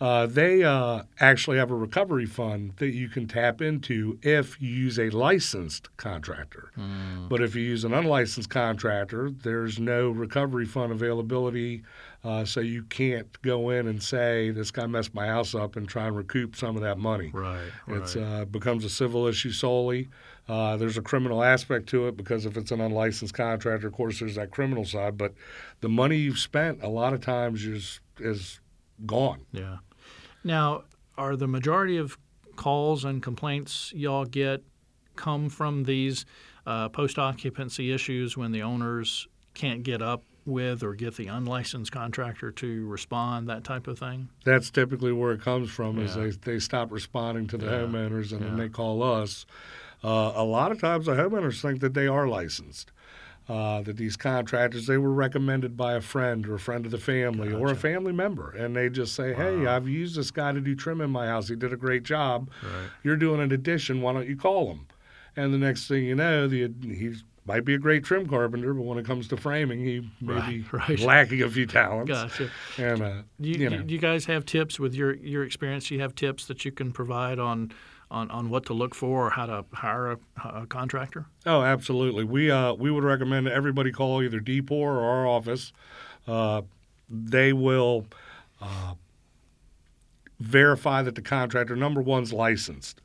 Uh, 0.00 0.24
they 0.24 0.62
uh, 0.62 1.02
actually 1.18 1.58
have 1.58 1.70
a 1.70 1.74
recovery 1.74 2.24
fund 2.24 2.72
that 2.78 2.92
you 2.92 3.06
can 3.06 3.28
tap 3.28 3.60
into 3.60 4.18
if 4.22 4.60
you 4.60 4.70
use 4.70 4.98
a 4.98 5.10
licensed 5.10 5.94
contractor. 5.98 6.70
Mm. 6.78 7.28
But 7.28 7.42
if 7.42 7.54
you 7.54 7.62
use 7.62 7.84
an 7.84 7.92
unlicensed 7.92 8.48
contractor, 8.48 9.30
there's 9.30 9.78
no 9.78 10.08
recovery 10.08 10.64
fund 10.64 10.90
availability. 10.90 11.82
Uh, 12.24 12.46
so 12.46 12.60
you 12.60 12.82
can't 12.84 13.40
go 13.42 13.70
in 13.70 13.88
and 13.88 14.02
say 14.02 14.50
this 14.50 14.70
guy 14.70 14.86
messed 14.86 15.14
my 15.14 15.26
house 15.26 15.54
up 15.54 15.76
and 15.76 15.86
try 15.86 16.06
and 16.06 16.16
recoup 16.16 16.56
some 16.56 16.76
of 16.76 16.82
that 16.82 16.96
money. 16.96 17.30
Right. 17.34 17.68
It 17.88 17.92
right. 17.92 18.16
uh, 18.16 18.44
becomes 18.46 18.86
a 18.86 18.90
civil 18.90 19.26
issue 19.26 19.52
solely. 19.52 20.08
Uh, 20.50 20.76
there's 20.76 20.98
a 20.98 21.02
criminal 21.02 21.44
aspect 21.44 21.88
to 21.88 22.08
it 22.08 22.16
because 22.16 22.44
if 22.44 22.56
it's 22.56 22.72
an 22.72 22.80
unlicensed 22.80 23.32
contractor, 23.32 23.86
of 23.86 23.92
course, 23.92 24.18
there's 24.18 24.34
that 24.34 24.50
criminal 24.50 24.84
side. 24.84 25.16
But 25.16 25.32
the 25.80 25.88
money 25.88 26.16
you've 26.16 26.40
spent 26.40 26.82
a 26.82 26.88
lot 26.88 27.12
of 27.12 27.20
times 27.20 27.64
is 27.64 28.00
is 28.18 28.58
gone. 29.06 29.46
Yeah. 29.52 29.76
Now, 30.42 30.82
are 31.16 31.36
the 31.36 31.46
majority 31.46 31.98
of 31.98 32.18
calls 32.56 33.04
and 33.04 33.22
complaints 33.22 33.92
y'all 33.94 34.24
get 34.24 34.64
come 35.14 35.50
from 35.50 35.84
these 35.84 36.26
uh, 36.66 36.88
post 36.88 37.16
occupancy 37.16 37.92
issues 37.92 38.36
when 38.36 38.50
the 38.50 38.62
owners 38.62 39.28
can't 39.54 39.84
get 39.84 40.02
up 40.02 40.24
with 40.46 40.82
or 40.82 40.94
get 40.94 41.14
the 41.14 41.28
unlicensed 41.28 41.92
contractor 41.92 42.50
to 42.50 42.86
respond, 42.88 43.48
that 43.48 43.62
type 43.62 43.86
of 43.86 44.00
thing? 44.00 44.28
That's 44.44 44.68
typically 44.68 45.12
where 45.12 45.30
it 45.30 45.42
comes 45.42 45.70
from. 45.70 45.98
Yeah. 45.98 46.04
Is 46.06 46.38
they 46.38 46.54
they 46.54 46.58
stop 46.58 46.90
responding 46.90 47.46
to 47.48 47.56
the 47.56 47.66
yeah. 47.66 47.72
homeowners 47.72 48.32
and 48.32 48.40
yeah. 48.40 48.48
then 48.48 48.56
they 48.56 48.68
call 48.68 49.04
us. 49.04 49.46
Uh, 50.02 50.32
a 50.34 50.44
lot 50.44 50.72
of 50.72 50.80
times 50.80 51.06
the 51.06 51.12
homeowners 51.12 51.60
think 51.60 51.80
that 51.80 51.94
they 51.94 52.06
are 52.06 52.26
licensed. 52.28 52.90
uh, 53.48 53.82
that 53.82 53.96
these 53.96 54.16
contractors 54.16 54.86
they 54.86 54.96
were 54.98 55.12
recommended 55.12 55.76
by 55.76 55.94
a 55.94 56.00
friend 56.00 56.46
or 56.46 56.54
a 56.54 56.58
friend 56.58 56.84
of 56.84 56.92
the 56.92 56.98
family 56.98 57.52
or 57.52 57.72
a 57.72 57.74
family 57.74 58.12
member, 58.12 58.50
and 58.52 58.76
they 58.76 58.88
just 58.88 59.12
say, 59.14 59.32
"Hey, 59.34 59.56
Wow. 59.64 59.74
I've 59.74 59.88
used 59.88 60.14
this 60.16 60.30
guy 60.30 60.52
to 60.52 60.60
do 60.60 60.76
trim 60.76 61.00
in 61.00 61.10
my 61.10 61.26
house. 61.26 61.48
He 61.48 61.56
did 61.56 61.72
a 61.72 61.76
great 61.76 62.04
job. 62.04 62.48
Right. 62.62 62.88
You're 63.02 63.16
doing 63.16 63.40
an 63.40 63.50
addition. 63.50 64.02
Why 64.02 64.12
don't 64.12 64.28
you 64.28 64.36
call 64.36 64.70
him?" 64.70 64.86
And 65.36 65.52
the 65.52 65.58
next 65.58 65.88
thing 65.88 66.04
you 66.04 66.14
know, 66.14 66.46
the 66.46 66.70
he's 66.80 67.24
might 67.44 67.64
be 67.64 67.74
a 67.74 67.78
great 67.78 68.04
trim 68.04 68.26
carpenter, 68.28 68.72
but 68.72 68.82
when 68.82 68.98
it 68.98 69.04
comes 69.06 69.26
to 69.28 69.36
framing, 69.36 69.80
he 69.80 70.08
may 70.20 70.34
Right, 70.34 70.48
be 70.48 70.64
right. 70.72 71.00
lacking 71.00 71.42
a 71.42 71.48
few 71.50 71.66
talents. 71.66 72.12
Gotcha. 72.12 72.50
And 72.78 73.02
uh, 73.02 73.22
Do 73.40 73.48
you, 73.48 73.54
you 73.56 73.70
know, 73.70 73.82
do 73.82 73.92
you 73.94 73.98
guys 74.00 74.26
have 74.26 74.44
tips 74.44 74.78
with 74.78 74.94
your, 74.94 75.14
your 75.16 75.42
experience? 75.42 75.88
Do 75.88 75.94
you 75.96 76.02
have 76.02 76.14
tips 76.14 76.46
that 76.46 76.64
you 76.64 76.70
can 76.70 76.92
provide 76.92 77.40
on, 77.40 77.72
on, 78.10 78.30
on 78.30 78.50
what 78.50 78.66
to 78.66 78.72
look 78.72 78.94
for 78.94 79.26
or 79.26 79.30
how 79.30 79.46
to 79.46 79.64
hire 79.72 80.12
a, 80.12 80.18
a 80.44 80.66
contractor? 80.66 81.26
Oh, 81.46 81.62
absolutely. 81.62 82.24
We 82.24 82.50
uh, 82.50 82.74
we 82.74 82.90
would 82.90 83.04
recommend 83.04 83.48
everybody 83.48 83.92
call 83.92 84.22
either 84.22 84.40
DPOR 84.40 84.72
or 84.72 85.00
our 85.00 85.26
office. 85.26 85.72
Uh, 86.26 86.62
they 87.08 87.52
will 87.52 88.06
uh, 88.60 88.94
verify 90.38 91.02
that 91.02 91.14
the 91.14 91.22
contractor 91.22 91.76
number 91.76 92.00
one's 92.00 92.32
licensed. 92.32 93.00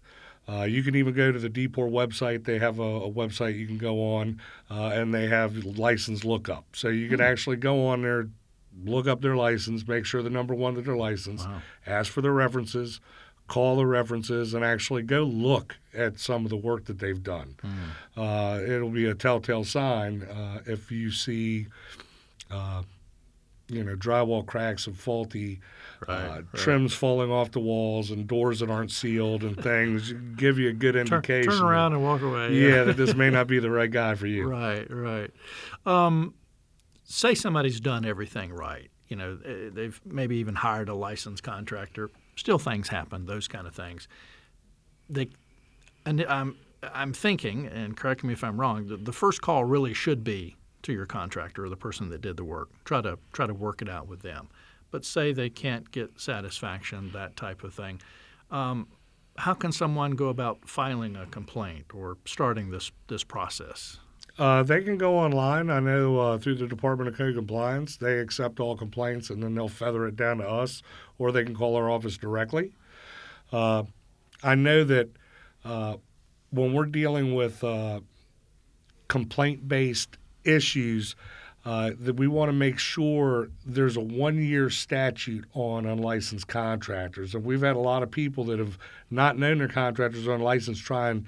Uh, 0.47 0.61
you 0.63 0.83
can 0.83 0.95
even 0.95 1.13
go 1.13 1.31
to 1.31 1.39
the 1.39 1.49
DPOR 1.49 1.89
website. 1.89 2.43
They 2.45 2.59
have 2.59 2.77
a, 2.79 2.83
a 2.83 3.11
website 3.11 3.57
you 3.57 3.65
can 3.65 3.79
go 3.79 3.99
on, 4.15 4.39
uh, 4.69 4.91
and 4.93 5.13
they 5.13 5.27
have 5.27 5.55
license 5.65 6.23
lookup. 6.23 6.65
So 6.73 6.89
you 6.89 7.09
can 7.09 7.19
actually 7.19 7.55
go 7.55 7.87
on 7.87 8.03
there, 8.03 8.27
look 8.83 9.07
up 9.07 9.21
their 9.21 9.35
license, 9.35 9.87
make 9.87 10.05
sure 10.05 10.21
the 10.21 10.29
number 10.29 10.53
one 10.53 10.75
that 10.75 10.85
they're 10.85 10.95
licensed, 10.95 11.47
Wow. 11.47 11.61
ask 11.87 12.11
for 12.11 12.21
their 12.21 12.31
references, 12.31 12.99
call 13.47 13.75
the 13.75 13.85
references, 13.85 14.53
and 14.53 14.63
actually 14.65 15.03
go 15.03 15.23
look 15.23 15.77
at 15.93 16.19
some 16.19 16.43
of 16.45 16.49
the 16.49 16.57
work 16.57 16.85
that 16.85 16.99
they've 16.99 17.21
done. 17.23 17.55
Uh, 18.17 18.59
it'll 18.65 18.89
be 18.89 19.05
a 19.05 19.13
telltale 19.15 19.63
sign 19.63 20.23
uh, 20.23 20.59
if 20.65 20.91
you 20.91 21.11
see, 21.11 21.67
uh, 22.51 22.81
you 23.69 23.83
know, 23.83 23.95
drywall 23.95 24.45
cracks 24.45 24.87
and 24.87 24.97
faulty 24.97 25.59
Right, 26.07 26.25
uh, 26.25 26.29
right. 26.33 26.43
trims 26.55 26.93
falling 26.93 27.31
off 27.31 27.51
the 27.51 27.59
walls 27.61 28.11
and 28.11 28.27
doors 28.27 28.59
that 28.59 28.69
aren't 28.69 28.91
sealed 28.91 29.43
and 29.43 29.55
things 29.61 30.11
give 30.35 30.59
you 30.59 30.69
a 30.69 30.73
good 30.73 30.95
indication. 30.97 31.49
turn 31.51 31.61
around 31.61 31.91
that- 31.91 31.97
and 31.97 32.05
walk 32.05 32.21
away. 32.21 32.53
yeah, 32.53 32.83
that 32.83 32.97
this 32.97 33.15
may 33.15 33.29
not 33.29 33.47
be 33.47 33.59
the 33.59 33.71
right 33.71 33.89
guy 33.89 34.13
for 34.15 34.27
you. 34.27 34.47
Right, 34.47 34.85
right. 34.91 35.31
Um, 35.85 36.33
say 37.05 37.33
somebody's 37.33 37.79
done 37.79 38.05
everything 38.05 38.51
right. 38.51 38.91
You 39.07 39.15
know, 39.15 39.35
they've 39.35 39.99
maybe 40.03 40.35
even 40.37 40.55
hired 40.55 40.89
a 40.89 40.93
licensed 40.95 41.43
contractor. 41.43 42.09
Still, 42.35 42.59
things 42.59 42.89
happen. 42.89 43.25
Those 43.25 43.47
kind 43.47 43.67
of 43.67 43.73
things. 43.73 44.07
They, 45.09 45.29
and 46.05 46.21
I'm 46.27 46.57
I'm 46.93 47.13
thinking, 47.13 47.67
and 47.67 47.95
correct 47.95 48.23
me 48.23 48.33
if 48.33 48.43
I'm 48.43 48.59
wrong. 48.59 48.87
The, 48.87 48.97
the 48.97 49.13
first 49.13 49.41
call 49.41 49.63
really 49.63 49.93
should 49.93 50.23
be 50.23 50.55
to 50.83 50.93
your 50.93 51.05
contractor 51.05 51.65
or 51.65 51.69
the 51.69 51.77
person 51.77 52.09
that 52.09 52.21
did 52.21 52.37
the 52.37 52.43
work. 52.43 52.69
Try 52.83 53.01
to 53.01 53.17
try 53.33 53.47
to 53.47 53.53
work 53.53 53.81
it 53.81 53.89
out 53.89 54.07
with 54.07 54.21
them. 54.21 54.49
But 54.91 55.03
say 55.03 55.33
they 55.33 55.49
can't 55.49 55.89
get 55.91 56.19
satisfaction, 56.19 57.11
that 57.13 57.35
type 57.35 57.63
of 57.63 57.73
thing. 57.73 58.01
Um, 58.51 58.87
how 59.37 59.53
can 59.53 59.71
someone 59.71 60.11
go 60.11 60.29
about 60.29 60.69
filing 60.69 61.15
a 61.15 61.25
complaint 61.25 61.87
or 61.93 62.17
starting 62.25 62.69
this 62.69 62.91
this 63.07 63.23
process? 63.23 63.99
Uh, 64.37 64.63
they 64.63 64.81
can 64.81 64.97
go 64.97 65.17
online. 65.17 65.69
I 65.69 65.79
know 65.79 66.19
uh, 66.19 66.37
through 66.37 66.55
the 66.55 66.67
Department 66.67 67.07
of 67.07 67.17
Code 67.17 67.35
Compliance, 67.35 67.95
they 67.97 68.19
accept 68.19 68.59
all 68.59 68.75
complaints 68.75 69.29
and 69.29 69.41
then 69.41 69.55
they'll 69.55 69.69
feather 69.69 70.07
it 70.07 70.15
down 70.15 70.39
to 70.39 70.47
us, 70.49 70.83
or 71.17 71.31
they 71.31 71.43
can 71.43 71.55
call 71.55 71.75
our 71.75 71.89
office 71.89 72.17
directly. 72.17 72.73
Uh, 73.51 73.83
I 74.43 74.55
know 74.55 74.83
that 74.83 75.09
uh, 75.63 75.95
when 76.51 76.73
we're 76.73 76.85
dealing 76.85 77.33
with 77.33 77.63
uh, 77.63 78.01
complaint 79.07 79.67
based 79.67 80.17
issues, 80.43 81.15
uh, 81.65 81.91
that 81.99 82.15
we 82.15 82.27
want 82.27 82.47
to 82.49 82.53
make 82.53 82.77
sure 82.77 83.49
there's 83.65 83.97
a 83.97 84.01
one 84.01 84.37
year 84.37 84.69
statute 84.69 85.45
on 85.55 85.85
unlicensed 85.87 86.47
contractors. 86.47 87.33
And 87.33 87.43
we've 87.43 87.63
had 87.63 87.75
a 87.75 87.79
lot 87.79 88.03
of 88.03 88.11
people 88.11 88.43
that 88.45 88.59
have 88.59 88.77
not 89.09 89.39
known 89.39 89.57
their 89.57 89.67
contractors 89.67 90.27
are 90.27 90.33
unlicensed 90.33 90.83
try 90.83 91.09
and 91.09 91.25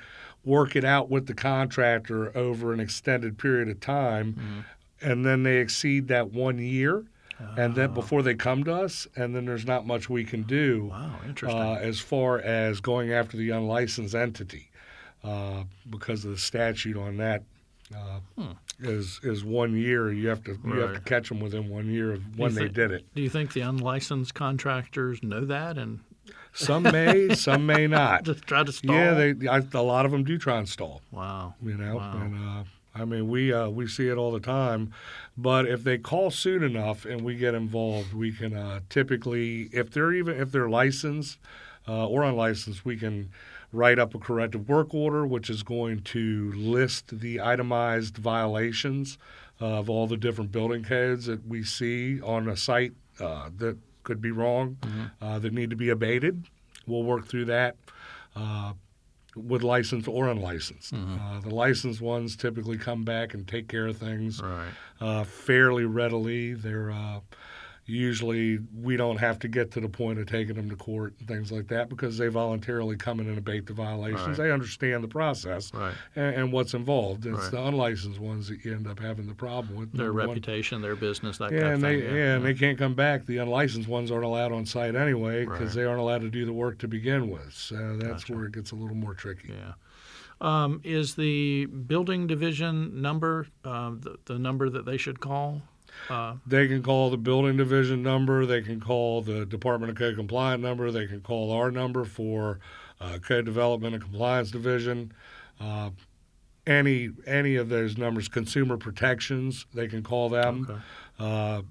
work 0.48 0.76
it 0.76 0.86
out 0.86 1.10
with 1.10 1.28
the 1.28 1.34
contractor 1.34 2.36
over 2.36 2.72
an 2.74 2.80
extended 2.80 3.38
period 3.38 3.68
of 3.70 3.80
time. 3.82 4.64
And 5.02 5.26
then 5.26 5.44
they 5.44 5.58
exceed 5.58 6.08
that 6.08 6.32
one 6.32 6.58
year. 6.58 7.04
And 7.56 7.76
then 7.76 7.94
before 7.94 8.24
they 8.24 8.34
come 8.34 8.64
to 8.64 8.74
us, 8.74 9.06
and 9.16 9.36
then 9.36 9.46
there's 9.46 9.66
not 9.68 9.86
much 9.86 10.10
we 10.10 10.24
can 10.24 10.42
do 10.42 10.86
Wow, 10.90 11.20
interesting. 11.28 11.60
uh, 11.62 11.74
as 11.76 12.00
far 12.00 12.40
as 12.40 12.80
going 12.80 13.12
after 13.14 13.38
the 13.38 13.52
unlicensed 13.52 14.16
entity 14.16 14.72
uh, 15.24 15.64
because 15.88 16.26
of 16.26 16.32
the 16.32 16.38
statute 16.40 16.98
on 16.98 17.18
that 17.18 17.44
uh, 17.96 18.20
is 18.80 19.20
is 19.24 19.44
one 19.46 19.76
year. 19.78 20.12
You 20.12 20.30
have 20.30 20.44
to 20.46 20.58
you 20.66 20.80
have 20.80 20.94
to 20.94 21.00
Hmm. 21.00 21.04
Catch 21.06 21.30
them 21.30 21.40
within 21.40 21.70
one 21.70 21.88
year 21.90 22.14
of 22.14 22.40
when 22.40 22.56
they 22.56 22.68
did 22.70 22.90
it. 22.92 23.06
Do 23.16 23.22
you 23.22 23.30
think 23.30 23.54
the 23.54 23.62
unlicensed 23.62 24.34
contractors 24.34 25.22
know 25.22 25.46
that 25.46 25.78
and 25.78 26.00
Some 26.58 26.84
may, 26.84 27.36
some 27.36 27.66
may 27.66 27.88
not. 28.00 28.24
just 28.24 28.46
try 28.48 28.64
to 28.64 28.72
stall? 28.72 28.96
Yeah, 28.96 29.14
they 29.14 29.48
I, 29.48 29.62
a 29.74 29.82
lot 29.82 30.06
of 30.06 30.12
them 30.12 30.24
do 30.24 30.38
try 30.38 30.58
and 30.58 30.68
stall. 30.68 31.02
wow. 31.12 31.54
You 31.64 31.76
know, 31.78 31.96
Wow. 31.98 32.18
and 32.22 32.36
uh, 32.36 32.64
I 32.96 33.06
mean 33.06 33.28
we 33.30 33.54
uh, 33.54 33.70
we 33.70 33.88
see 33.88 34.08
it 34.08 34.18
all 34.18 34.32
the 34.32 34.40
time. 34.40 34.92
But 35.38 35.68
if 35.68 35.84
they 35.84 35.98
call 36.00 36.32
soon 36.32 36.64
enough 36.64 37.06
and 37.06 37.22
we 37.22 37.36
get 37.36 37.54
involved, 37.54 38.14
we 38.14 38.32
can 38.32 38.56
uh, 38.56 38.80
typically, 38.90 39.70
if 39.72 39.92
they're 39.92 40.14
even 40.14 40.40
if 40.40 40.52
they're 40.52 40.70
licensed 40.70 41.38
uh, 41.88 42.08
or 42.08 42.24
unlicensed, 42.24 42.84
we 42.86 42.98
can 42.98 43.30
write 43.72 44.00
up 44.00 44.16
a 44.16 44.20
corrective 44.20 44.68
work 44.68 44.94
order, 44.94 45.28
which 45.28 45.50
is 45.50 45.62
going 45.62 46.02
to 46.02 46.52
list 46.56 47.20
the 47.20 47.40
itemized 47.40 48.18
violations 48.18 49.18
of 49.60 49.90
all 49.90 50.08
the 50.08 50.18
different 50.18 50.52
building 50.52 50.84
codes 50.84 51.26
that 51.26 51.46
we 51.48 51.64
see 51.64 52.20
on 52.22 52.48
a 52.48 52.56
site 52.58 52.94
uh, 53.20 53.50
that 53.58 53.78
could 54.08 54.22
be 54.22 54.32
wrong, 54.32 54.78
uh, 55.22 55.38
that 55.38 55.52
need 55.54 55.70
to 55.70 55.76
be 55.76 55.90
abated. 55.90 56.46
We'll 56.88 57.04
work 57.04 57.28
through 57.28 57.46
that. 57.46 57.76
Uh, 58.36 58.74
with 59.36 59.62
licensed 59.62 60.08
or 60.08 60.30
unlicensed. 60.30 60.94
Uh, 60.94 61.40
the 61.42 61.54
licensed 61.54 62.02
ones 62.02 62.36
typically 62.36 62.78
come 62.78 63.04
back 63.04 63.36
and 63.36 63.48
take 63.48 63.68
care 63.68 63.86
of 63.86 63.96
things 63.98 64.42
Right. 64.42 64.70
uh, 65.00 65.26
fairly 65.26 65.86
readily. 65.86 66.54
They're 66.56 66.90
uh, 66.90 67.20
usually 67.88 68.60
we 68.76 68.98
don't 68.98 69.18
have 69.18 69.40
to 69.40 69.48
get 69.48 69.72
to 69.72 69.80
the 69.80 69.88
point 69.90 70.20
of 70.20 70.28
taking 70.28 70.56
them 70.56 70.70
to 70.70 70.76
court 70.76 71.14
and 71.20 71.28
things 71.28 71.52
like 71.52 71.68
that 71.70 71.88
because 71.90 72.18
they 72.18 72.28
voluntarily 72.28 72.96
come 72.98 73.20
in 73.22 73.28
and 73.30 73.38
abate 73.38 73.66
the 73.66 73.74
violations. 73.74 74.28
Right. 74.28 74.38
They 74.38 74.52
understand 74.52 75.04
the 75.04 75.08
process 75.08 75.74
Right. 75.74 75.94
and, 76.16 76.36
and 76.36 76.52
what's 76.54 76.74
involved. 76.74 77.26
It's 77.26 77.38
Right. 77.38 77.52
the 77.52 77.66
unlicensed 77.66 78.20
ones 78.20 78.50
that 78.50 78.64
you 78.66 78.74
end 78.76 78.88
up 78.88 79.00
having 79.00 79.26
the 79.26 79.34
problem 79.34 79.76
with. 79.76 79.94
Their 79.94 80.08
Number 80.08 80.20
one- 80.20 80.28
reputation, 80.30 80.82
their 80.82 80.96
business, 80.98 81.38
that 81.38 81.52
yeah, 81.52 81.62
kind 81.62 81.74
and 81.76 81.84
of 81.86 81.90
they 81.90 82.02
thing. 82.02 82.16
yeah, 82.16 82.36
and 82.36 82.46
they 82.46 82.54
can't 82.54 82.78
come 82.78 82.94
back. 82.94 83.26
The 83.26 83.38
unlicensed 83.38 83.88
ones 83.88 84.12
aren't 84.12 84.26
allowed 84.26 84.52
on 84.52 84.66
site 84.66 84.96
anyway 84.96 85.46
because 85.46 85.74
they 85.74 85.86
aren't 85.86 86.02
allowed 86.02 86.22
to 86.22 86.30
do 86.30 86.46
the 86.46 86.54
work 86.54 86.78
to 86.80 86.88
begin 86.88 87.30
with. 87.30 87.54
So 87.54 87.96
that's 87.98 88.24
Gotcha. 88.26 88.36
where 88.36 88.46
it 88.46 88.52
gets 88.52 88.72
a 88.72 88.76
little 88.76 88.96
more 88.96 89.14
tricky. 89.14 89.54
Yeah. 89.54 89.74
Um, 90.40 90.82
is 90.84 91.16
the 91.16 91.66
building 91.66 92.28
division 92.28 93.02
number 93.02 93.48
uh, 93.64 93.92
the, 93.98 94.18
the 94.26 94.38
number 94.38 94.70
that 94.70 94.86
they 94.86 94.98
should 94.98 95.20
call? 95.20 95.62
Uh, 96.10 96.36
They 96.46 96.68
can 96.68 96.82
call 96.84 97.10
the 97.10 97.18
building 97.18 97.58
division 97.58 98.02
number. 98.04 98.46
They 98.46 98.62
can 98.62 98.80
call 98.80 99.22
the 99.22 99.46
Department 99.46 99.92
of 99.92 99.98
Code 99.98 100.16
Compliance 100.16 100.62
number. 100.62 100.92
They 100.92 101.08
can 101.08 101.22
call 101.22 101.52
our 101.52 101.72
number 101.72 102.06
for 102.06 102.60
uh, 103.02 103.18
Code 103.20 103.46
Development 103.46 103.94
and 103.94 104.04
Compliance 104.04 104.52
Division. 104.52 105.12
Uh, 105.60 105.92
any 106.66 107.10
any 107.26 107.56
of 107.56 107.70
those 107.70 107.98
numbers, 107.98 108.28
Consumer 108.28 108.78
Protections, 108.78 109.66
they 109.74 109.88
can 109.88 110.04
call 110.04 110.30
them. 110.30 110.68
okay. 110.70 110.80
Uh, 111.20 111.62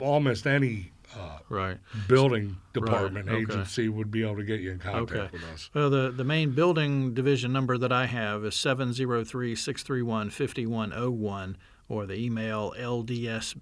almost 0.00 0.46
any 0.46 0.90
uh, 1.16 1.38
Right. 1.48 1.78
building 2.08 2.56
department 2.74 3.28
okay. 3.28 3.38
agency 3.38 3.88
would 3.88 4.10
be 4.10 4.22
able 4.22 4.36
to 4.36 4.44
get 4.44 4.60
you 4.60 4.72
in 4.72 4.78
contact 4.78 5.12
Okay. 5.12 5.28
with 5.32 5.44
us. 5.44 5.70
Well, 5.72 5.88
the, 5.88 6.10
the 6.10 6.24
main 6.24 6.50
building 6.50 7.14
division 7.14 7.52
number 7.52 7.78
that 7.78 7.92
I 7.92 8.06
have 8.06 8.44
is 8.44 8.54
703 8.56 9.54
631 9.54 10.30
5101, 10.30 11.56
or 11.88 12.06
the 12.06 12.14
email 12.14 12.74
ldsbdmail 12.78 13.54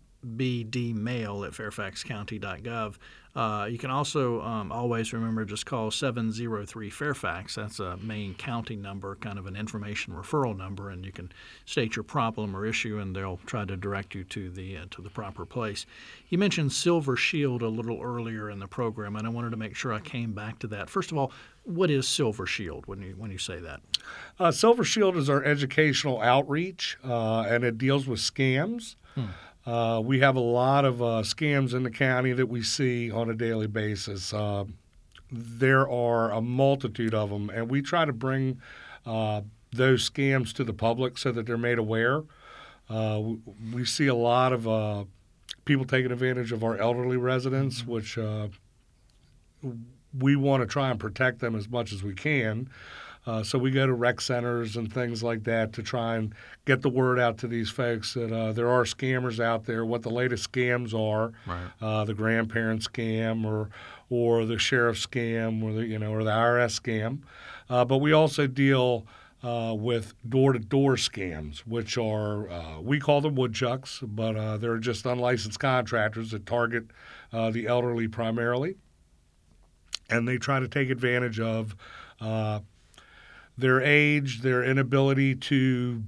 at 1.47 1.53
fairfaxcounty.gov. 1.53 2.97
Uh, 3.35 3.67
you 3.69 3.79
can 3.79 3.91
also 3.91 4.41
um, 4.43 4.71
always 4.71 5.13
remember 5.13 5.45
just 5.45 5.67
call 5.67 5.91
703 5.91 6.89
Fairfax. 6.89 7.57
That's 7.57 7.81
a 7.81 7.97
main 7.97 8.35
county 8.35 8.77
number, 8.77 9.17
kind 9.17 9.39
of 9.39 9.47
an 9.47 9.57
information 9.57 10.15
referral 10.15 10.57
number, 10.57 10.91
and 10.91 11.05
you 11.05 11.11
can 11.11 11.33
state 11.65 11.97
your 11.97 12.05
problem 12.05 12.55
or 12.57 12.65
issue, 12.65 12.99
and 12.99 13.15
they'll 13.15 13.41
try 13.45 13.65
to 13.65 13.77
direct 13.77 14.15
you 14.15 14.23
to 14.25 14.51
the 14.51 14.79
uh, 14.79 14.85
to 14.93 15.03
the 15.03 15.11
proper 15.11 15.45
place. 15.45 15.85
You 16.29 16.39
mentioned 16.39 16.73
Silver 16.73 17.17
Shield 17.17 17.63
a 17.63 17.69
little 17.69 18.01
earlier 18.01 18.51
in 18.51 18.61
the 18.61 18.69
program, 18.69 19.17
and 19.17 19.27
I 19.27 19.31
wanted 19.31 19.51
to 19.51 19.57
make 19.57 19.75
sure 19.75 19.93
I 19.93 20.01
came 20.01 20.33
back 20.33 20.61
to 20.61 20.69
that. 20.69 20.89
First 20.89 21.11
of 21.11 21.19
all, 21.19 21.33
what 21.65 21.91
is 21.91 22.07
Silver 22.07 22.47
Shield 22.47 22.87
when 22.87 23.03
you 23.03 23.15
when 23.19 23.33
you 23.33 23.39
say 23.39 23.59
that? 23.59 23.81
Uh, 24.39 24.53
Silver 24.53 24.85
Shield 24.85 25.17
is 25.17 25.29
our 25.29 25.43
educational 25.43 26.21
outreach, 26.21 26.99
uh, 27.05 27.41
and 27.41 27.65
it 27.65 27.79
deals 27.79 28.07
with 28.07 28.21
scams. 28.21 28.95
Uh, 29.67 30.01
we 30.05 30.21
have 30.21 30.37
a 30.37 30.41
lot 30.41 30.85
of 30.85 31.01
uh, 31.01 31.23
scams 31.23 31.75
in 31.75 31.83
the 31.83 31.91
county 31.91 32.33
that 32.33 32.47
we 32.47 32.63
see 32.63 33.11
on 33.11 33.31
a 33.31 33.35
daily 33.35 33.67
basis. 33.67 34.35
Uh, 34.35 34.65
there 35.31 35.89
are 35.89 36.31
a 36.33 36.41
multitude 36.41 37.15
of 37.15 37.31
them, 37.31 37.51
and 37.51 37.71
we 37.71 37.81
try 37.81 38.05
to 38.05 38.13
bring 38.13 38.61
uh, 39.07 39.41
those 39.73 40.09
scams 40.09 40.53
to 40.53 40.65
the 40.65 40.73
public 40.73 41.17
so 41.17 41.33
that 41.33 41.47
they're 41.47 41.57
made 41.57 41.79
aware. 41.79 42.23
Uh, 42.91 43.19
we, 43.23 43.39
we 43.73 43.85
see 43.85 44.07
a 44.07 44.15
lot 44.15 44.53
of 44.53 44.69
uh, 44.69 45.05
people 45.65 45.87
taking 45.87 46.13
advantage 46.13 46.53
of 46.53 46.63
our 46.63 46.77
elderly 46.77 47.17
residents, 47.17 47.81
Mm-hmm. 47.83 47.91
which 47.91 48.19
uh, 48.19 48.49
we 50.19 50.37
want 50.37 50.63
to 50.63 50.67
try 50.67 50.91
and 50.91 51.01
protect 51.01 51.41
them 51.41 51.57
as 51.57 51.69
much 51.69 51.93
as 51.93 52.03
we 52.03 52.15
can. 52.15 52.69
Uh, 53.27 53.43
so 53.43 53.59
we 53.59 53.71
go 53.71 53.87
to 53.87 53.93
rec 53.95 54.21
centers 54.21 54.77
and 54.77 54.93
things 54.93 55.23
like 55.23 55.45
that 55.45 55.73
to 55.73 55.83
try 55.83 56.17
and 56.17 56.35
get 56.67 56.83
the 56.83 56.91
word 56.91 57.19
out 57.19 57.39
to 57.39 57.47
these 57.49 57.71
folks 57.71 58.13
that 58.15 58.31
uh, 58.33 58.53
there 58.53 58.69
are 58.69 58.85
scammers 58.85 59.43
out 59.43 59.65
there. 59.65 59.85
What 59.85 60.03
the 60.03 60.11
latest 60.11 60.51
scams 60.53 60.93
are, 60.93 61.33
Right. 61.47 61.71
uh, 61.81 62.05
the 62.05 62.15
grandparent 62.15 62.83
scam 62.83 63.45
or 63.47 63.71
or 64.11 64.45
the 64.45 64.59
sheriff 64.59 64.99
scam 64.99 65.63
or 65.63 65.73
the 65.73 65.87
you 65.87 65.99
know 65.99 66.13
or 66.13 66.23
the 66.23 66.31
IRS 66.31 66.79
scam. 66.79 67.21
Uh, 67.71 67.85
but 67.85 67.99
we 67.99 68.13
also 68.13 68.47
deal 68.47 69.07
uh, 69.43 69.75
with 69.77 70.15
door-to-door 70.29 70.97
scams, 70.97 71.59
which 71.61 71.97
are 71.99 72.49
uh, 72.51 72.81
we 72.81 72.99
call 73.01 73.21
them 73.23 73.35
woodchucks, 73.35 74.01
but 74.03 74.37
uh, 74.37 74.57
they're 74.59 74.79
just 74.79 75.05
unlicensed 75.07 75.59
contractors 75.61 76.31
that 76.33 76.45
target 76.47 76.85
uh, 77.33 77.51
the 77.51 77.67
elderly 77.67 78.07
primarily, 78.09 78.77
and 80.11 80.29
they 80.29 80.37
try 80.39 80.61
to 80.61 80.69
take 80.69 80.91
advantage 80.91 81.41
of 81.41 81.75
uh, 82.21 82.61
their 83.57 83.81
age, 83.81 84.43
their 84.43 84.65
inability 84.65 85.35
to 85.35 86.03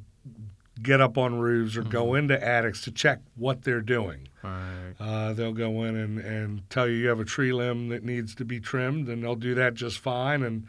get 0.83 1.01
up 1.01 1.17
on 1.17 1.39
roofs 1.39 1.77
or 1.77 1.83
go 1.83 2.15
into 2.15 2.43
attics 2.43 2.83
to 2.83 2.91
check 2.91 3.21
what 3.35 3.63
they're 3.63 3.81
doing. 3.81 4.29
Right. 4.43 4.95
Uh, 5.01 5.33
they'll 5.33 5.53
go 5.53 5.85
in 5.85 5.97
and, 5.97 6.19
and 6.19 6.71
tell 6.71 6.87
you 6.87 6.97
you 6.97 7.09
have 7.09 7.21
a 7.21 7.25
tree 7.25 7.53
limb 7.53 7.89
that 7.89 8.05
needs 8.05 8.35
to 8.37 8.45
be 8.45 8.61
trimmed, 8.61 9.09
and 9.09 9.23
they'll 9.23 9.35
do 9.35 9.55
that 9.55 9.75
just 9.75 9.99
fine. 9.99 10.43
And 10.43 10.67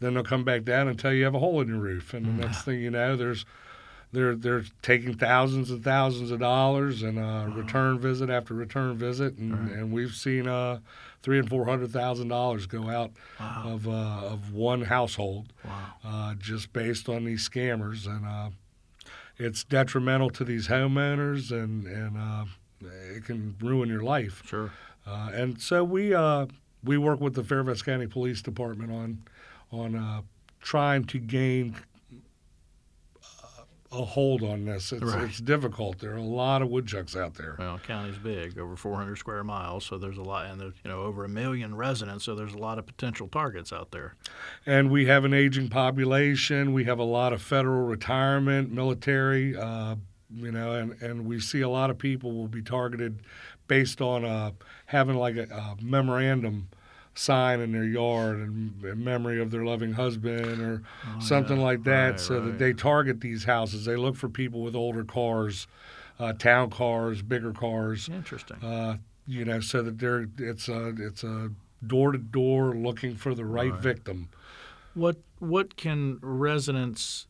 then 0.00 0.14
they'll 0.14 0.22
come 0.22 0.44
back 0.44 0.64
down 0.64 0.88
and 0.88 0.98
tell 0.98 1.12
you 1.12 1.20
you 1.20 1.24
have 1.24 1.34
a 1.34 1.38
hole 1.38 1.60
in 1.60 1.68
your 1.68 1.78
roof. 1.78 2.12
And 2.12 2.26
the 2.26 2.46
next 2.46 2.62
thing 2.62 2.80
you 2.80 2.90
know, 2.90 3.16
there's 3.16 3.46
they're 4.16 4.34
they're 4.34 4.64
taking 4.80 5.14
thousands 5.14 5.70
and 5.70 5.84
thousands 5.84 6.30
of 6.30 6.40
dollars 6.40 7.02
and 7.02 7.18
uh, 7.18 7.46
return 7.54 7.98
visit 7.98 8.30
after 8.30 8.54
return 8.54 8.96
visit, 8.96 9.36
and, 9.36 9.70
and 9.70 9.92
we've 9.92 10.14
seen 10.14 10.48
uh, 10.48 10.78
three 11.22 11.38
and 11.38 11.48
four 11.48 11.66
hundred 11.66 11.90
thousand 11.90 12.28
dollars 12.28 12.66
go 12.66 12.88
out 12.88 13.10
Wow. 13.38 13.62
of 13.66 13.86
uh, 13.86 13.90
of 14.32 14.52
one 14.54 14.82
household 14.82 15.52
Wow. 15.64 15.88
uh, 16.04 16.34
just 16.34 16.72
based 16.72 17.08
on 17.10 17.24
these 17.26 17.46
scammers, 17.48 18.06
and 18.06 18.24
uh, 18.24 18.50
it's 19.38 19.62
detrimental 19.64 20.30
to 20.30 20.44
these 20.44 20.68
homeowners, 20.68 21.50
and 21.50 21.86
and 21.86 22.16
uh, 22.16 22.44
it 23.14 23.24
can 23.26 23.54
ruin 23.60 23.88
your 23.90 24.02
life. 24.02 24.42
Sure. 24.46 24.70
Uh, 25.06 25.30
and 25.34 25.60
so 25.60 25.84
we 25.84 26.14
uh, 26.14 26.46
we 26.82 26.96
work 26.96 27.20
with 27.20 27.34
the 27.34 27.44
Fairfax 27.44 27.82
County 27.82 28.06
Police 28.06 28.40
Department 28.40 28.90
on 28.92 29.22
on 29.70 29.94
uh, 29.94 30.22
trying 30.62 31.04
to 31.04 31.18
gain 31.18 31.76
a 33.92 34.04
hold 34.04 34.42
on 34.42 34.64
this. 34.64 34.92
It's, 34.92 35.02
Right. 35.02 35.22
it's 35.24 35.38
difficult. 35.40 35.98
There 36.00 36.12
are 36.12 36.16
a 36.16 36.22
lot 36.22 36.60
of 36.62 36.68
woodchucks 36.68 37.14
out 37.16 37.34
there. 37.34 37.56
Well, 37.58 37.78
county's 37.78 38.18
big, 38.18 38.58
over 38.58 38.76
400 38.76 39.16
square 39.16 39.44
miles, 39.44 39.84
so 39.86 39.96
there's 39.98 40.18
a 40.18 40.22
lot, 40.22 40.46
and 40.46 40.60
there's 40.60 40.74
you 40.84 40.90
know 40.90 41.02
over 41.02 41.24
a 41.24 41.28
million 41.28 41.74
residents, 41.76 42.24
so 42.24 42.34
there's 42.34 42.54
a 42.54 42.58
lot 42.58 42.78
of 42.78 42.86
potential 42.86 43.28
targets 43.28 43.72
out 43.72 43.90
there. 43.92 44.14
and 44.66 44.90
we 44.90 45.06
have 45.06 45.24
an 45.24 45.32
aging 45.34 45.68
population. 45.68 46.72
We 46.72 46.84
have 46.84 46.98
a 46.98 47.04
lot 47.04 47.32
of 47.32 47.40
federal 47.42 47.86
retirement, 47.86 48.70
military, 48.72 49.56
uh, 49.56 49.96
you 50.34 50.50
know, 50.50 50.72
and, 50.72 51.00
and 51.00 51.24
we 51.26 51.38
see 51.40 51.60
a 51.60 51.68
lot 51.68 51.88
of 51.90 51.98
people 51.98 52.32
will 52.32 52.48
be 52.48 52.62
targeted 52.62 53.20
based 53.68 54.00
on 54.00 54.24
uh, 54.24 54.50
having 54.86 55.16
like 55.16 55.36
a, 55.36 55.44
a 55.44 55.76
memorandum 55.82 56.68
sign 57.18 57.60
in 57.60 57.72
their 57.72 57.84
yard 57.84 58.36
in, 58.40 58.74
in 58.84 59.02
memory 59.02 59.40
of 59.40 59.50
their 59.50 59.64
loving 59.64 59.94
husband 59.94 60.60
or 60.60 60.82
something 61.20 61.56
Oh, 61.58 61.60
yeah. 61.60 61.66
like 61.66 61.84
that, 61.84 62.10
Right, 62.12 62.20
so 62.20 62.34
right. 62.38 62.44
that 62.46 62.58
they 62.58 62.72
target 62.72 63.20
these 63.20 63.44
houses. 63.44 63.84
They 63.86 63.96
look 63.96 64.16
for 64.16 64.28
people 64.28 64.62
with 64.62 64.74
older 64.76 65.02
cars, 65.04 65.66
uh, 66.20 66.34
town 66.34 66.70
cars, 66.70 67.22
bigger 67.22 67.52
cars 67.52 68.08
Interesting. 68.08 68.58
uh, 68.62 68.98
you 69.26 69.44
know, 69.44 69.60
so 69.60 69.82
that 69.82 69.98
they're 69.98 70.28
it's 70.38 70.68
a 70.68 70.94
it's 70.98 71.24
a 71.24 71.50
door 71.86 72.12
to 72.12 72.18
door 72.18 72.74
looking 72.76 73.14
for 73.16 73.34
the 73.34 73.44
right, 73.44 73.72
Right. 73.72 73.80
victim. 73.80 74.28
What 74.94 75.16
what 75.40 75.76
can 75.76 76.18
residents 76.22 77.26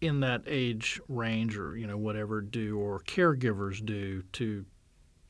in 0.00 0.20
that 0.20 0.42
age 0.46 1.00
range, 1.08 1.56
or 1.56 1.76
you 1.76 1.86
know 1.86 1.96
whatever, 1.96 2.40
do, 2.40 2.78
or 2.78 3.00
caregivers 3.00 3.84
do 3.84 4.22
to 4.34 4.66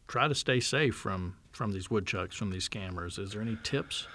try 0.09 0.27
to 0.29 0.35
stay 0.35 0.61
safe 0.61 0.95
from 0.97 1.37
from 1.55 1.73
these 1.73 1.91
woodchucks, 1.91 2.37
from 2.37 2.51
these 2.51 2.69
scammers? 2.69 3.19
Is 3.19 3.33
there 3.33 3.43
any 3.43 3.57
tips? 3.63 4.07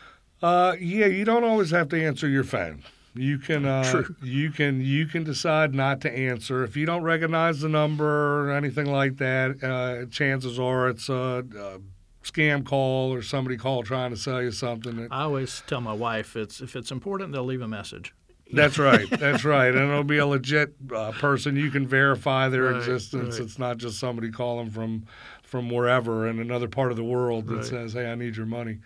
Uh, 0.41 0.75
yeah, 0.79 1.05
you 1.07 1.25
don't 1.25 1.43
always 1.43 1.71
have 1.71 1.89
to 1.89 2.03
answer 2.03 2.27
your 2.27 2.43
phone. 2.43 2.83
You 3.15 3.39
can 3.39 3.65
uh, 3.65 4.03
you 4.21 4.51
can 4.51 4.81
you 4.81 5.05
can 5.07 5.23
decide 5.23 5.73
not 5.73 5.99
to 6.01 6.11
answer 6.15 6.63
if 6.63 6.77
you 6.77 6.85
don't 6.85 7.01
recognize 7.03 7.59
the 7.59 7.67
number 7.67 8.45
or 8.49 8.51
anything 8.51 8.85
like 8.85 9.17
that. 9.17 9.61
Uh, 9.63 10.05
chances 10.09 10.59
are 10.59 10.89
it's 10.89 11.09
a, 11.09 11.43
a 11.57 11.79
scam 12.25 12.63
call 12.63 13.11
or 13.11 13.21
somebody 13.21 13.57
called 13.57 13.85
trying 13.87 14.11
to 14.11 14.17
sell 14.17 14.41
you 14.41 14.51
something. 14.51 14.95
That, 14.95 15.07
I 15.11 15.23
always 15.23 15.63
tell 15.67 15.81
my 15.81 15.91
wife 15.93 16.35
it's 16.35 16.61
if 16.61 16.75
it's 16.75 16.91
important, 16.91 17.33
they'll 17.33 17.43
leave 17.43 17.61
a 17.63 17.67
message. 17.67 18.13
That's 18.53 18.77
right. 18.89 19.09
That's 19.09 19.43
right. 19.43 19.73
And 19.73 19.89
it'll 19.89 20.03
be 20.03 20.19
a 20.19 20.25
legit 20.27 20.73
uh, 20.95 21.11
person. 21.13 21.55
You 21.55 21.71
can 21.71 21.87
verify 21.87 22.47
their 22.47 22.65
Right, 22.65 22.77
existence. 22.77 23.37
right. 23.39 23.45
It's 23.45 23.59
not 23.59 23.77
just 23.77 23.99
somebody 23.99 24.29
calling 24.31 24.69
from 24.69 25.05
from 25.49 25.69
wherever 25.69 26.27
in 26.27 26.39
another 26.39 26.67
part 26.67 26.91
of 26.91 26.97
the 26.97 27.03
world 27.03 27.47
that 27.47 27.55
Right. 27.55 27.65
says, 27.65 27.93
"Hey, 27.93 28.09
I 28.11 28.15
need 28.15 28.37
your 28.37 28.45
money." 28.45 28.77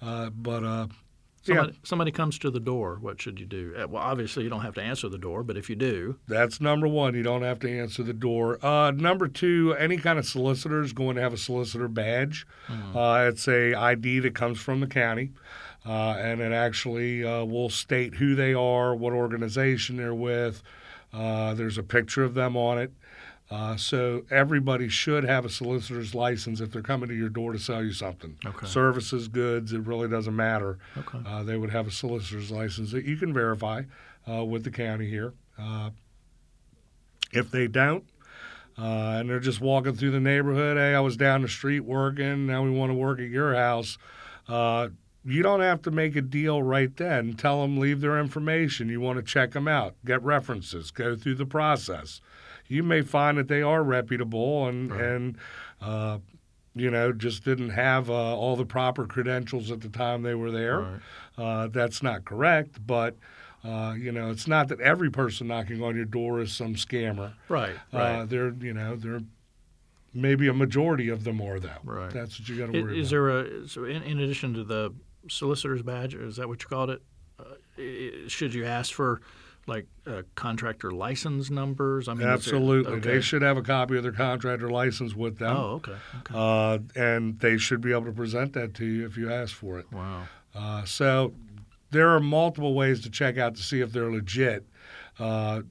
Uh, 0.00 0.30
but 0.30 0.64
uh, 0.64 0.86
Somebody, 1.42 1.78
somebody 1.84 2.10
comes 2.10 2.38
to 2.40 2.50
the 2.50 2.60
door. 2.60 2.98
What 3.00 3.20
should 3.20 3.40
you 3.40 3.46
do? 3.46 3.72
Uh, 3.74 3.88
Well, 3.88 4.02
obviously 4.02 4.44
you 4.44 4.50
don't 4.50 4.60
have 4.60 4.74
to 4.74 4.82
answer 4.82 5.08
the 5.08 5.16
door, 5.18 5.42
but 5.42 5.56
if 5.56 5.70
you 5.70 5.76
do, 5.76 6.16
that's 6.28 6.60
number 6.60 6.86
one. 6.86 7.14
You 7.14 7.22
don't 7.22 7.40
have 7.42 7.58
to 7.60 7.70
answer 7.80 8.02
the 8.02 8.12
door. 8.12 8.58
Uh, 8.64 8.90
number 8.90 9.26
two, 9.26 9.74
any 9.78 9.96
kind 9.96 10.18
of 10.18 10.26
solicitor 10.26 10.82
is 10.82 10.92
going 10.92 11.16
to 11.16 11.22
have 11.22 11.32
a 11.32 11.38
solicitor 11.38 11.88
badge. 11.88 12.46
Uh, 12.94 13.26
it's 13.30 13.48
a 13.48 13.72
ID 13.74 14.18
that 14.20 14.34
comes 14.34 14.60
from 14.60 14.80
the 14.80 14.86
county. 14.86 15.32
Uh, 15.86 16.10
and 16.18 16.42
it 16.42 16.52
actually 16.52 17.24
uh, 17.24 17.42
will 17.42 17.70
state 17.70 18.16
who 18.16 18.34
they 18.34 18.52
are, 18.52 18.94
what 18.94 19.14
organization 19.14 19.96
they're 19.96 20.14
with. 20.14 20.62
Uh, 21.10 21.54
there's 21.54 21.78
a 21.78 21.82
picture 21.82 22.22
of 22.22 22.34
them 22.34 22.54
on 22.54 22.76
it. 22.78 22.92
Uh, 23.50 23.76
so 23.76 24.22
everybody 24.30 24.88
should 24.88 25.24
have 25.24 25.44
a 25.44 25.48
solicitor's 25.48 26.14
license 26.14 26.60
if 26.60 26.70
they're 26.70 26.82
coming 26.82 27.08
to 27.08 27.14
your 27.16 27.28
door 27.28 27.52
to 27.52 27.58
sell 27.58 27.82
you 27.82 27.92
something. 27.92 28.36
Okay. 28.46 28.66
Services, 28.66 29.26
goods, 29.26 29.72
it 29.72 29.80
really 29.80 30.08
doesn't 30.08 30.36
matter. 30.36 30.78
okay, 30.96 31.18
Uh, 31.26 31.42
they 31.42 31.56
would 31.56 31.70
have 31.70 31.88
a 31.88 31.90
solicitor's 31.90 32.50
license 32.52 32.92
that 32.92 33.04
you 33.04 33.16
can 33.16 33.32
verify 33.34 33.82
uh, 34.30 34.44
with 34.44 34.62
the 34.62 34.70
county 34.70 35.08
here. 35.08 35.32
Uh, 35.58 35.90
if 37.32 37.50
they 37.50 37.66
don't, 37.66 38.04
uh, 38.78 39.18
and 39.18 39.28
they're 39.28 39.40
just 39.40 39.60
walking 39.60 39.94
through 39.94 40.12
the 40.12 40.20
neighborhood, 40.20 40.76
hey, 40.76 40.94
I 40.94 41.00
was 41.00 41.16
down 41.16 41.42
the 41.42 41.48
street 41.48 41.80
working, 41.80 42.46
now 42.46 42.62
we 42.62 42.70
want 42.70 42.90
to 42.90 42.94
work 42.94 43.18
at 43.18 43.28
your 43.30 43.56
house. 43.56 43.98
Uh, 44.48 44.88
you 45.24 45.42
don't 45.42 45.60
have 45.60 45.82
to 45.82 45.90
make 45.90 46.14
a 46.16 46.22
deal 46.22 46.62
right 46.62 46.96
then. 46.96 47.34
Tell 47.34 47.62
them 47.62 47.78
leave 47.78 48.00
their 48.00 48.18
information. 48.18 48.88
You 48.88 49.00
want 49.00 49.18
to 49.18 49.22
check 49.24 49.52
them 49.52 49.66
out, 49.68 49.96
get 50.04 50.22
references, 50.22 50.90
go 50.92 51.14
through 51.16 51.34
the 51.34 51.46
process. 51.46 52.20
You 52.70 52.82
may 52.82 53.02
find 53.02 53.36
that 53.38 53.48
they 53.48 53.62
are 53.62 53.82
reputable 53.82 54.66
and 54.68 54.90
Right. 54.90 55.00
and 55.04 55.38
uh, 55.82 56.18
you 56.74 56.90
know 56.90 57.12
just 57.12 57.44
didn't 57.44 57.70
have 57.70 58.08
uh, 58.08 58.14
all 58.14 58.54
the 58.56 58.64
proper 58.64 59.06
credentials 59.06 59.70
at 59.70 59.80
the 59.80 59.88
time 59.88 60.22
they 60.22 60.34
were 60.36 60.50
there. 60.52 60.78
Right. 60.80 61.00
Uh, 61.36 61.66
that's 61.66 62.02
not 62.02 62.24
correct, 62.24 62.78
but 62.86 63.16
uh, 63.64 63.94
you 63.98 64.12
know 64.12 64.30
it's 64.30 64.46
not 64.46 64.68
that 64.68 64.80
every 64.80 65.10
person 65.10 65.48
knocking 65.48 65.82
on 65.82 65.96
your 65.96 66.04
door 66.04 66.40
is 66.40 66.52
some 66.52 66.74
scammer. 66.76 67.32
right, 67.48 67.74
right. 67.92 68.20
Uh, 68.20 68.24
there, 68.24 68.50
you 68.60 68.72
know, 68.72 68.94
there 68.96 69.20
maybe 70.14 70.48
a 70.48 70.52
majority 70.54 71.08
of 71.08 71.24
them 71.24 71.40
are 71.40 71.58
though. 71.60 71.70
Right. 71.84 72.10
That's 72.10 72.38
what 72.38 72.48
you 72.48 72.56
got 72.56 72.72
to 72.72 72.82
worry 72.82 73.00
Is 73.00 73.08
about. 73.12 73.16
there 73.16 73.28
a 73.62 73.68
so 73.68 73.84
in, 73.84 74.02
in 74.02 74.20
addition 74.20 74.54
to 74.54 74.64
the 74.64 74.92
solicitor's 75.28 75.82
badge, 75.82 76.14
is 76.14 76.36
that 76.36 76.48
what 76.48 76.62
you 76.62 76.68
called 76.68 76.90
it? 76.90 77.02
Uh, 77.38 77.44
should 78.28 78.54
you 78.54 78.64
ask 78.64 78.92
for 78.92 79.20
like 79.66 79.86
uh, 80.06 80.22
contractor 80.34 80.90
license 80.90 81.50
numbers? 81.50 82.08
I 82.08 82.14
mean, 82.14 82.26
Absolutely, 82.26 82.92
okay. 82.94 83.08
they 83.14 83.20
should 83.20 83.42
have 83.42 83.56
a 83.56 83.62
copy 83.62 83.96
of 83.96 84.02
their 84.02 84.12
contractor 84.12 84.68
license 84.70 85.14
with 85.14 85.38
them, 85.38 85.56
Oh, 85.56 85.70
okay. 85.76 85.96
okay. 86.20 86.34
uh, 86.34 86.78
and 86.96 87.38
they 87.40 87.56
should 87.58 87.80
be 87.80 87.92
able 87.92 88.06
to 88.06 88.12
present 88.12 88.52
that 88.54 88.74
to 88.74 88.84
you 88.86 89.06
if 89.06 89.16
you 89.16 89.30
ask 89.32 89.54
for 89.54 89.78
it. 89.78 89.86
wow. 89.92 90.22
Uh, 90.54 90.84
so 90.84 91.32
there 91.92 92.08
are 92.10 92.20
multiple 92.20 92.74
ways 92.74 93.00
to 93.02 93.10
check 93.10 93.38
out 93.38 93.54
to 93.54 93.62
see 93.62 93.80
if 93.80 93.92
they're 93.92 94.10
legit. 94.10 94.66
Uh, 95.18 95.62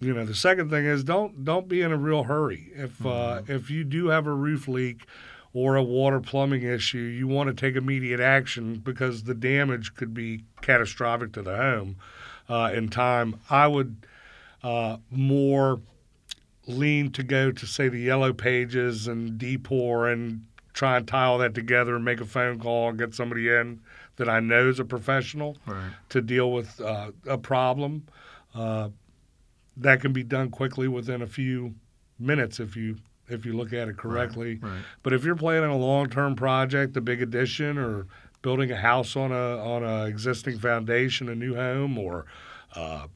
you 0.00 0.12
know, 0.12 0.24
the 0.26 0.34
second 0.34 0.68
thing 0.68 0.84
is 0.84 1.04
don't 1.04 1.44
don't 1.44 1.68
be 1.68 1.80
in 1.80 1.90
a 1.92 1.96
real 1.96 2.24
hurry. 2.24 2.70
If 2.74 3.04
uh, 3.06 3.42
if 3.46 3.70
you 3.70 3.84
do 3.84 4.08
have 4.08 4.26
a 4.26 4.32
roof 4.34 4.68
leak 4.68 5.06
or 5.54 5.76
a 5.76 5.82
water 5.82 6.20
plumbing 6.20 6.64
issue, 6.64 6.98
you 6.98 7.26
want 7.28 7.46
to 7.48 7.54
take 7.54 7.76
immediate 7.76 8.20
action 8.20 8.74
because 8.76 9.22
the 9.22 9.34
damage 9.34 9.94
could 9.94 10.12
be 10.12 10.44
catastrophic 10.60 11.32
to 11.32 11.42
the 11.42 11.56
home 11.56 11.96
uh, 12.48 12.70
in 12.74 12.88
time. 12.88 13.40
I 13.50 13.66
would 13.66 14.06
uh, 14.62 14.98
more 15.10 15.80
lean 16.66 17.10
to 17.12 17.22
go 17.22 17.52
to 17.52 17.66
say 17.66 17.88
the 17.88 17.98
yellow 18.00 18.32
pages 18.32 19.06
and 19.06 19.38
DPOR 19.38 20.12
and 20.12 20.46
try 20.72 20.96
and 20.96 21.06
tie 21.06 21.24
all 21.24 21.38
that 21.38 21.54
together 21.54 21.94
and 21.94 22.04
make 22.04 22.20
a 22.20 22.24
phone 22.24 22.58
call 22.58 22.88
and 22.88 22.98
get 22.98 23.14
somebody 23.14 23.48
in 23.48 23.80
that 24.16 24.28
I 24.28 24.40
know 24.40 24.68
is 24.68 24.78
a 24.80 24.84
professional 24.84 25.56
Right. 25.66 25.90
to 26.10 26.20
deal 26.22 26.50
with 26.52 26.80
uh, 26.80 27.10
a 27.26 27.36
problem. 27.38 28.06
Uh, 28.54 28.88
that 29.76 30.00
can 30.00 30.12
be 30.12 30.22
done 30.22 30.50
quickly 30.50 30.86
within 30.88 31.20
a 31.22 31.26
few 31.26 31.74
minutes 32.18 32.60
if 32.60 32.76
you 32.76 32.96
if 33.28 33.44
you 33.46 33.54
look 33.54 33.72
at 33.72 33.88
it 33.88 33.96
correctly. 33.96 34.58
Right, 34.62 34.70
right. 34.70 34.82
But 35.02 35.14
if 35.14 35.24
you're 35.24 35.34
planning 35.34 35.70
a 35.70 35.76
long-term 35.76 36.36
project, 36.36 36.94
a 36.96 37.00
big 37.00 37.22
addition, 37.22 37.78
or 37.78 38.06
building 38.44 38.70
a 38.70 38.76
house 38.76 39.16
on 39.16 39.32
a 39.32 39.56
on 39.58 39.82
a 39.82 40.04
existing 40.04 40.58
foundation, 40.58 41.30
a 41.30 41.34
new 41.34 41.54
home, 41.54 41.98
or 41.98 42.26
uh, 42.76 43.06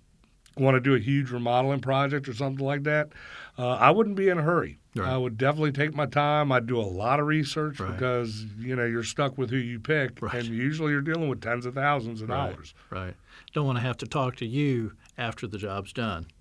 want 0.56 0.74
to 0.74 0.80
do 0.80 0.94
a 0.94 0.98
huge 0.98 1.30
remodeling 1.30 1.80
project 1.80 2.26
or 2.28 2.34
something 2.34 2.64
like 2.64 2.82
that, 2.84 3.10
uh, 3.58 3.74
I 3.74 3.90
wouldn't 3.90 4.16
be 4.16 4.28
in 4.30 4.38
a 4.38 4.42
hurry. 4.42 4.78
Right. 4.96 5.06
I 5.12 5.16
would 5.18 5.36
definitely 5.36 5.70
take 5.72 5.94
my 5.94 6.06
time. 6.06 6.50
I'd 6.50 6.66
do 6.66 6.80
a 6.80 6.82
lot 6.82 7.20
of 7.20 7.26
research 7.26 7.78
Right. 7.78 7.92
because 7.92 8.44
you 8.58 8.74
know 8.74 8.86
you're 8.86 9.04
stuck 9.04 9.36
with 9.38 9.50
who 9.50 9.56
you 9.58 9.78
pick, 9.78 10.20
Right. 10.22 10.34
and 10.34 10.46
usually 10.46 10.92
you're 10.92 11.02
dealing 11.02 11.28
with 11.28 11.42
tens 11.42 11.66
of 11.66 11.74
thousands 11.74 12.22
of 12.22 12.28
dollars. 12.28 12.74
Right. 12.90 13.14
Don't 13.52 13.66
want 13.66 13.76
to 13.78 13.82
have 13.82 13.98
to 13.98 14.06
talk 14.06 14.36
to 14.36 14.46
you 14.46 14.92
after 15.18 15.46
the 15.46 15.58
job's 15.58 15.92
done. 15.92 16.26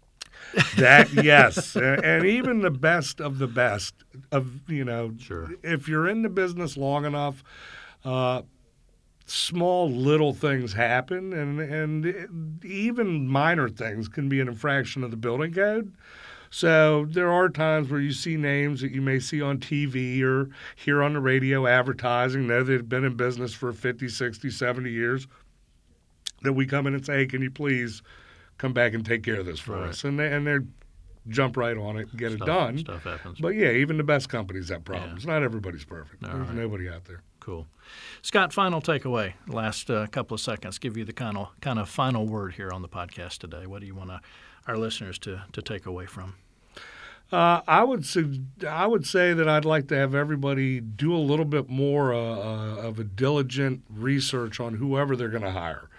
That 0.77 1.11
yes, 1.23 1.75
and, 1.75 2.03
and 2.05 2.25
even 2.25 2.61
the 2.61 2.71
best 2.71 3.19
of 3.19 3.37
the 3.39 3.47
best 3.47 3.93
of 4.31 4.69
you 4.69 4.85
know, 4.85 5.13
Sure. 5.19 5.49
if 5.63 5.87
you're 5.89 6.07
in 6.07 6.21
the 6.21 6.29
business 6.29 6.77
long 6.77 7.05
enough, 7.05 7.43
uh, 8.05 8.43
small 9.27 9.91
little 9.91 10.33
things 10.33 10.73
happen, 10.73 11.33
and 11.33 11.59
and 11.59 12.63
even 12.65 13.27
minor 13.27 13.69
things 13.69 14.07
can 14.07 14.27
be 14.29 14.39
an 14.39 14.47
infraction 14.47 15.03
of 15.03 15.11
the 15.11 15.17
building 15.17 15.53
code. 15.53 15.93
So 16.49 17.05
there 17.09 17.31
are 17.31 17.49
times 17.49 17.89
where 17.89 17.99
you 17.99 18.13
see 18.13 18.37
names 18.37 18.79
that 18.81 18.91
you 18.91 19.01
may 19.01 19.19
see 19.19 19.41
on 19.41 19.59
TV 19.59 20.21
or 20.23 20.49
hear 20.77 21.03
on 21.03 21.13
the 21.13 21.19
radio 21.19 21.67
advertising, 21.67 22.47
know 22.47 22.63
they've 22.63 22.87
been 22.87 23.03
in 23.03 23.17
business 23.17 23.53
for 23.53 23.73
50, 23.73 24.07
60, 24.07 24.49
70 24.49 24.89
years, 24.89 25.27
that 26.43 26.53
we 26.53 26.65
come 26.65 26.87
in 26.87 26.93
and 26.95 27.05
say, 27.05 27.17
hey, 27.17 27.25
can 27.25 27.41
you 27.41 27.51
please 27.51 28.01
come 28.57 28.71
back 28.71 28.93
and 28.93 29.05
take 29.05 29.23
care 29.23 29.35
of 29.41 29.45
this 29.45 29.59
for 29.59 29.73
Right. 29.73 29.89
us? 29.89 30.05
And 30.05 30.17
they, 30.17 30.31
and 30.31 30.47
they 30.47 30.59
jump 31.27 31.57
right 31.57 31.77
on 31.77 31.97
it 31.97 32.07
and 32.11 32.17
get 32.17 32.31
Stuff, 32.31 32.41
it 32.41 32.45
done. 32.45 32.77
Stuff 32.77 33.03
happens. 33.03 33.39
But 33.41 33.49
yeah, 33.49 33.71
even 33.71 33.97
the 33.97 34.03
best 34.03 34.29
companies 34.29 34.69
have 34.69 34.85
problems. 34.85 35.25
Not 35.25 35.43
everybody's 35.43 35.83
perfect. 35.83 36.23
All 36.23 36.31
There's 36.31 36.47
right. 36.47 36.55
nobody 36.55 36.87
out 36.87 37.03
there. 37.03 37.23
Cool. 37.47 37.65
Scott, 38.23 38.51
final 38.51 38.81
takeaway. 38.81 39.35
Last 39.47 39.89
uh, 39.89 40.05
couple 40.07 40.35
of 40.35 40.41
seconds. 40.41 40.79
Give 40.79 40.97
you 40.97 41.05
the 41.05 41.13
kind 41.13 41.37
of 41.37 41.47
kind 41.61 41.79
of 41.79 41.87
final 41.87 42.27
word 42.27 42.55
here 42.55 42.71
on 42.73 42.81
the 42.81 42.89
podcast 42.89 43.37
today. 43.37 43.65
What 43.65 43.79
do 43.79 43.87
you 43.87 43.95
want 43.95 44.11
our 44.67 44.75
listeners 44.75 45.17
to 45.19 45.43
to 45.53 45.61
take 45.61 45.85
away 45.85 46.07
from? 46.07 46.35
Uh, 47.31 47.61
I 47.65 47.85
would 47.85 48.05
sug- 48.05 48.65
I 48.67 48.85
would 48.85 49.07
say 49.07 49.33
that 49.33 49.47
I'd 49.47 49.63
like 49.63 49.87
to 49.87 49.95
have 49.95 50.13
everybody 50.13 50.81
do 50.81 51.15
a 51.15 51.23
little 51.23 51.45
bit 51.45 51.69
more 51.69 52.13
uh, 52.13 52.17
uh, 52.19 52.75
of 52.81 52.99
a 52.99 53.05
diligent 53.05 53.83
research 53.89 54.59
on 54.59 54.73
whoever 54.73 55.15
they're 55.15 55.29
going 55.29 55.43
to 55.43 55.51
hire. 55.51 55.89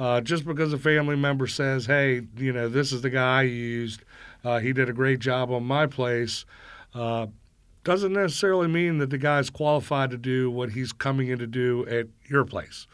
Uh, 0.00 0.22
just 0.22 0.46
because 0.46 0.72
a 0.72 0.78
family 0.78 1.14
member 1.14 1.46
says, 1.46 1.84
"Hey, 1.84 2.22
you 2.38 2.54
know, 2.54 2.70
this 2.70 2.90
is 2.90 3.02
the 3.02 3.10
guy 3.10 3.40
I 3.40 3.42
used. 3.42 4.00
Uh, 4.42 4.60
he 4.60 4.72
did 4.72 4.88
a 4.88 4.94
great 4.94 5.18
job 5.18 5.50
on 5.50 5.62
my 5.66 5.86
place," 5.86 6.46
uh, 6.94 7.26
doesn't 7.86 8.12
necessarily 8.12 8.66
mean 8.66 8.98
that 8.98 9.10
the 9.10 9.16
guy's 9.18 9.48
qualified 9.48 10.10
to 10.10 10.16
do 10.18 10.50
what 10.50 10.70
he's 10.70 10.92
coming 10.92 11.28
in 11.28 11.38
to 11.38 11.46
do 11.46 11.86
at 11.86 12.06
your 12.28 12.44
place. 12.44 12.86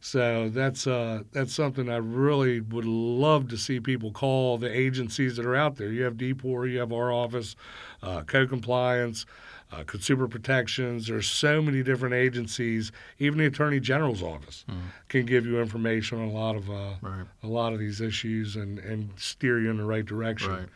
So 0.00 0.48
that's 0.48 0.88
uh, 0.88 1.22
that's 1.30 1.54
something 1.54 1.88
I 1.88 1.98
really 1.98 2.60
would 2.60 2.84
love 2.84 3.46
to 3.50 3.56
see 3.56 3.78
people 3.78 4.10
call 4.10 4.58
the 4.58 4.68
agencies 4.76 5.36
that 5.36 5.46
are 5.46 5.54
out 5.54 5.76
there. 5.76 5.92
You 5.92 6.02
have 6.02 6.14
DPOR, 6.14 6.68
you 6.68 6.80
have 6.80 6.92
our 6.92 7.12
office, 7.12 7.54
uh, 8.02 8.22
code 8.22 8.48
compliance, 8.48 9.26
uh, 9.70 9.84
consumer 9.84 10.26
protections. 10.26 11.06
There's 11.06 11.28
so 11.28 11.62
many 11.62 11.84
different 11.84 12.16
agencies. 12.16 12.90
Even 13.20 13.38
the 13.38 13.46
Attorney 13.46 13.78
General's 13.78 14.24
office 14.24 14.64
can 15.08 15.24
give 15.24 15.46
you 15.46 15.60
information 15.60 16.18
on 16.20 16.26
a 16.26 16.32
lot 16.32 16.56
of 16.56 16.68
uh, 16.68 16.94
Right. 17.00 17.26
a 17.44 17.46
lot 17.46 17.72
of 17.72 17.78
these 17.78 18.00
issues 18.00 18.56
and, 18.56 18.80
and 18.80 19.10
steer 19.16 19.60
you 19.60 19.70
in 19.70 19.76
the 19.76 19.84
right 19.84 20.04
direction. 20.04 20.50
Right. 20.50 20.68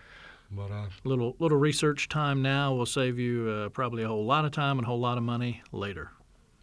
But 0.51 0.71
uh, 0.71 0.87
Little 1.05 1.37
little 1.39 1.59
research 1.59 2.09
time 2.09 2.41
now 2.43 2.73
will 2.75 2.87
save 2.87 3.19
you 3.19 3.49
uh, 3.49 3.69
probably 3.71 4.03
a 4.05 4.09
whole 4.09 4.25
lot 4.25 4.45
of 4.45 4.53
time 4.53 4.79
and 4.79 4.87
a 4.87 4.89
whole 4.89 5.01
lot 5.01 5.19
of 5.19 5.25
money 5.25 5.63
later. 5.73 6.11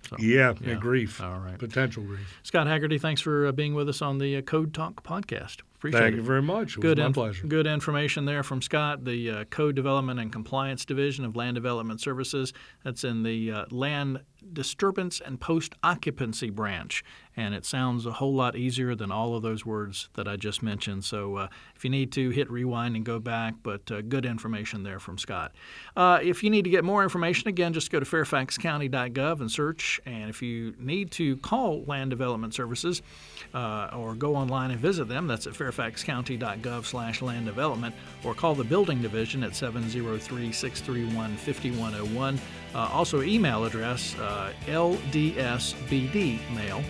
So, 0.10 0.18
yeah, 0.20 0.54
Yeah. 0.62 0.76
grief, 0.76 1.22
All 1.22 1.40
right. 1.40 1.58
potential 1.58 2.04
grief. 2.04 2.40
Scott 2.44 2.68
Hagerty, 2.68 3.00
thanks 3.00 3.22
for 3.22 3.48
uh, 3.48 3.52
being 3.54 3.74
with 3.74 3.88
us 3.88 4.02
on 4.02 4.18
the 4.18 4.36
uh, 4.38 4.42
Code 4.42 4.74
Talk 4.74 5.02
podcast. 5.04 5.58
Appreciate 5.84 6.00
Thank 6.00 6.14
it. 6.14 6.18
you 6.20 6.24
very 6.24 6.42
much. 6.42 6.78
It 6.78 6.80
Good, 6.80 6.98
was 6.98 7.08
my 7.10 7.12
pleasure. 7.12 7.46
good 7.46 7.68
information 7.68 8.24
there 8.24 8.42
from 8.42 8.62
Scott, 8.62 9.04
the 9.04 9.30
uh, 9.30 9.44
Code 9.44 9.76
Development 9.76 10.18
and 10.18 10.32
Compliance 10.32 10.86
Division 10.86 11.26
of 11.26 11.36
Land 11.36 11.56
Development 11.56 12.00
Services. 12.00 12.54
That's 12.86 13.04
in 13.04 13.24
the 13.24 13.52
uh, 13.52 13.66
Land 13.70 14.22
Disturbance 14.54 15.20
and 15.20 15.40
Post 15.42 15.76
Occupancy 15.84 16.50
Branch. 16.50 17.04
And 17.36 17.56
it 17.56 17.66
sounds 17.66 18.06
a 18.06 18.12
whole 18.12 18.34
lot 18.36 18.56
easier 18.56 18.94
than 18.94 19.12
all 19.12 19.36
of 19.36 19.42
those 19.42 19.66
words 19.66 20.10
that 20.14 20.28
I 20.28 20.36
just 20.36 20.62
mentioned. 20.62 21.04
So 21.04 21.36
uh, 21.38 21.48
if 21.76 21.84
you 21.84 21.90
need 21.90 22.12
to, 22.14 22.30
hit 22.30 22.50
rewind 22.52 22.96
and 22.96 23.04
go 23.04 23.20
back, 23.20 23.56
but 23.64 23.90
uh, 23.92 24.02
good 24.02 24.26
information 24.26 24.84
there 24.84 25.00
from 25.00 25.18
Scott. 25.18 25.54
Uh, 25.96 26.20
if 26.22 26.44
you 26.44 26.50
need 26.50 26.64
to 26.64 26.70
get 26.70 26.84
more 26.84 27.04
information, 27.04 27.48
again, 27.48 27.74
just 27.74 27.92
go 27.92 28.00
to 28.00 28.06
fairfaxcounty.gov 28.06 29.40
and 29.40 29.52
search. 29.52 30.00
And 30.06 30.30
if 30.30 30.42
you 30.42 30.76
need 30.78 31.12
to 31.12 31.38
call 31.38 31.84
Land 31.86 32.12
Development 32.12 32.54
Services 32.54 33.02
uh, 33.54 33.90
or 33.94 34.14
go 34.14 34.36
online 34.36 34.72
and 34.72 34.80
visit 34.80 35.08
them, 35.08 35.28
that's 35.28 35.48
at 35.48 35.54
fairfaxcounty.gov 35.74 36.86
slash 36.86 37.22
land 37.22 37.46
development, 37.46 37.94
or 38.24 38.34
call 38.34 38.56
the 38.56 38.64
building 38.64 39.02
division 39.02 39.44
at 39.44 39.52
703-631-5101. 39.52 42.40
Uh, 42.76 42.90
also, 42.92 43.22
email 43.22 43.66
address 43.66 44.18
uh, 44.20 44.52
ldsbdmail 44.66 45.64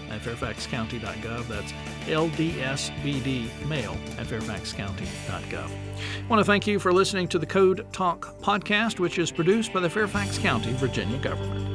at 0.10 0.22
fairfaxcounty.gov. 0.22 1.46
That's 1.48 1.74
ldsbdmail 2.06 3.98
at 4.18 4.28
fairfaxcounty.gov. 4.28 5.54
I 5.54 6.28
want 6.28 6.40
to 6.40 6.46
thank 6.46 6.66
you 6.68 6.80
for 6.80 6.94
listening 6.94 7.28
to 7.30 7.40
the 7.40 7.46
Code 7.46 7.86
Talk 7.92 8.40
podcast, 8.40 9.00
which 9.00 9.20
is 9.20 9.32
produced 9.32 9.74
by 9.74 9.82
the 9.82 9.90
Fairfax 9.90 10.38
County, 10.38 10.72
Virginia 10.74 11.18
government. 11.18 11.73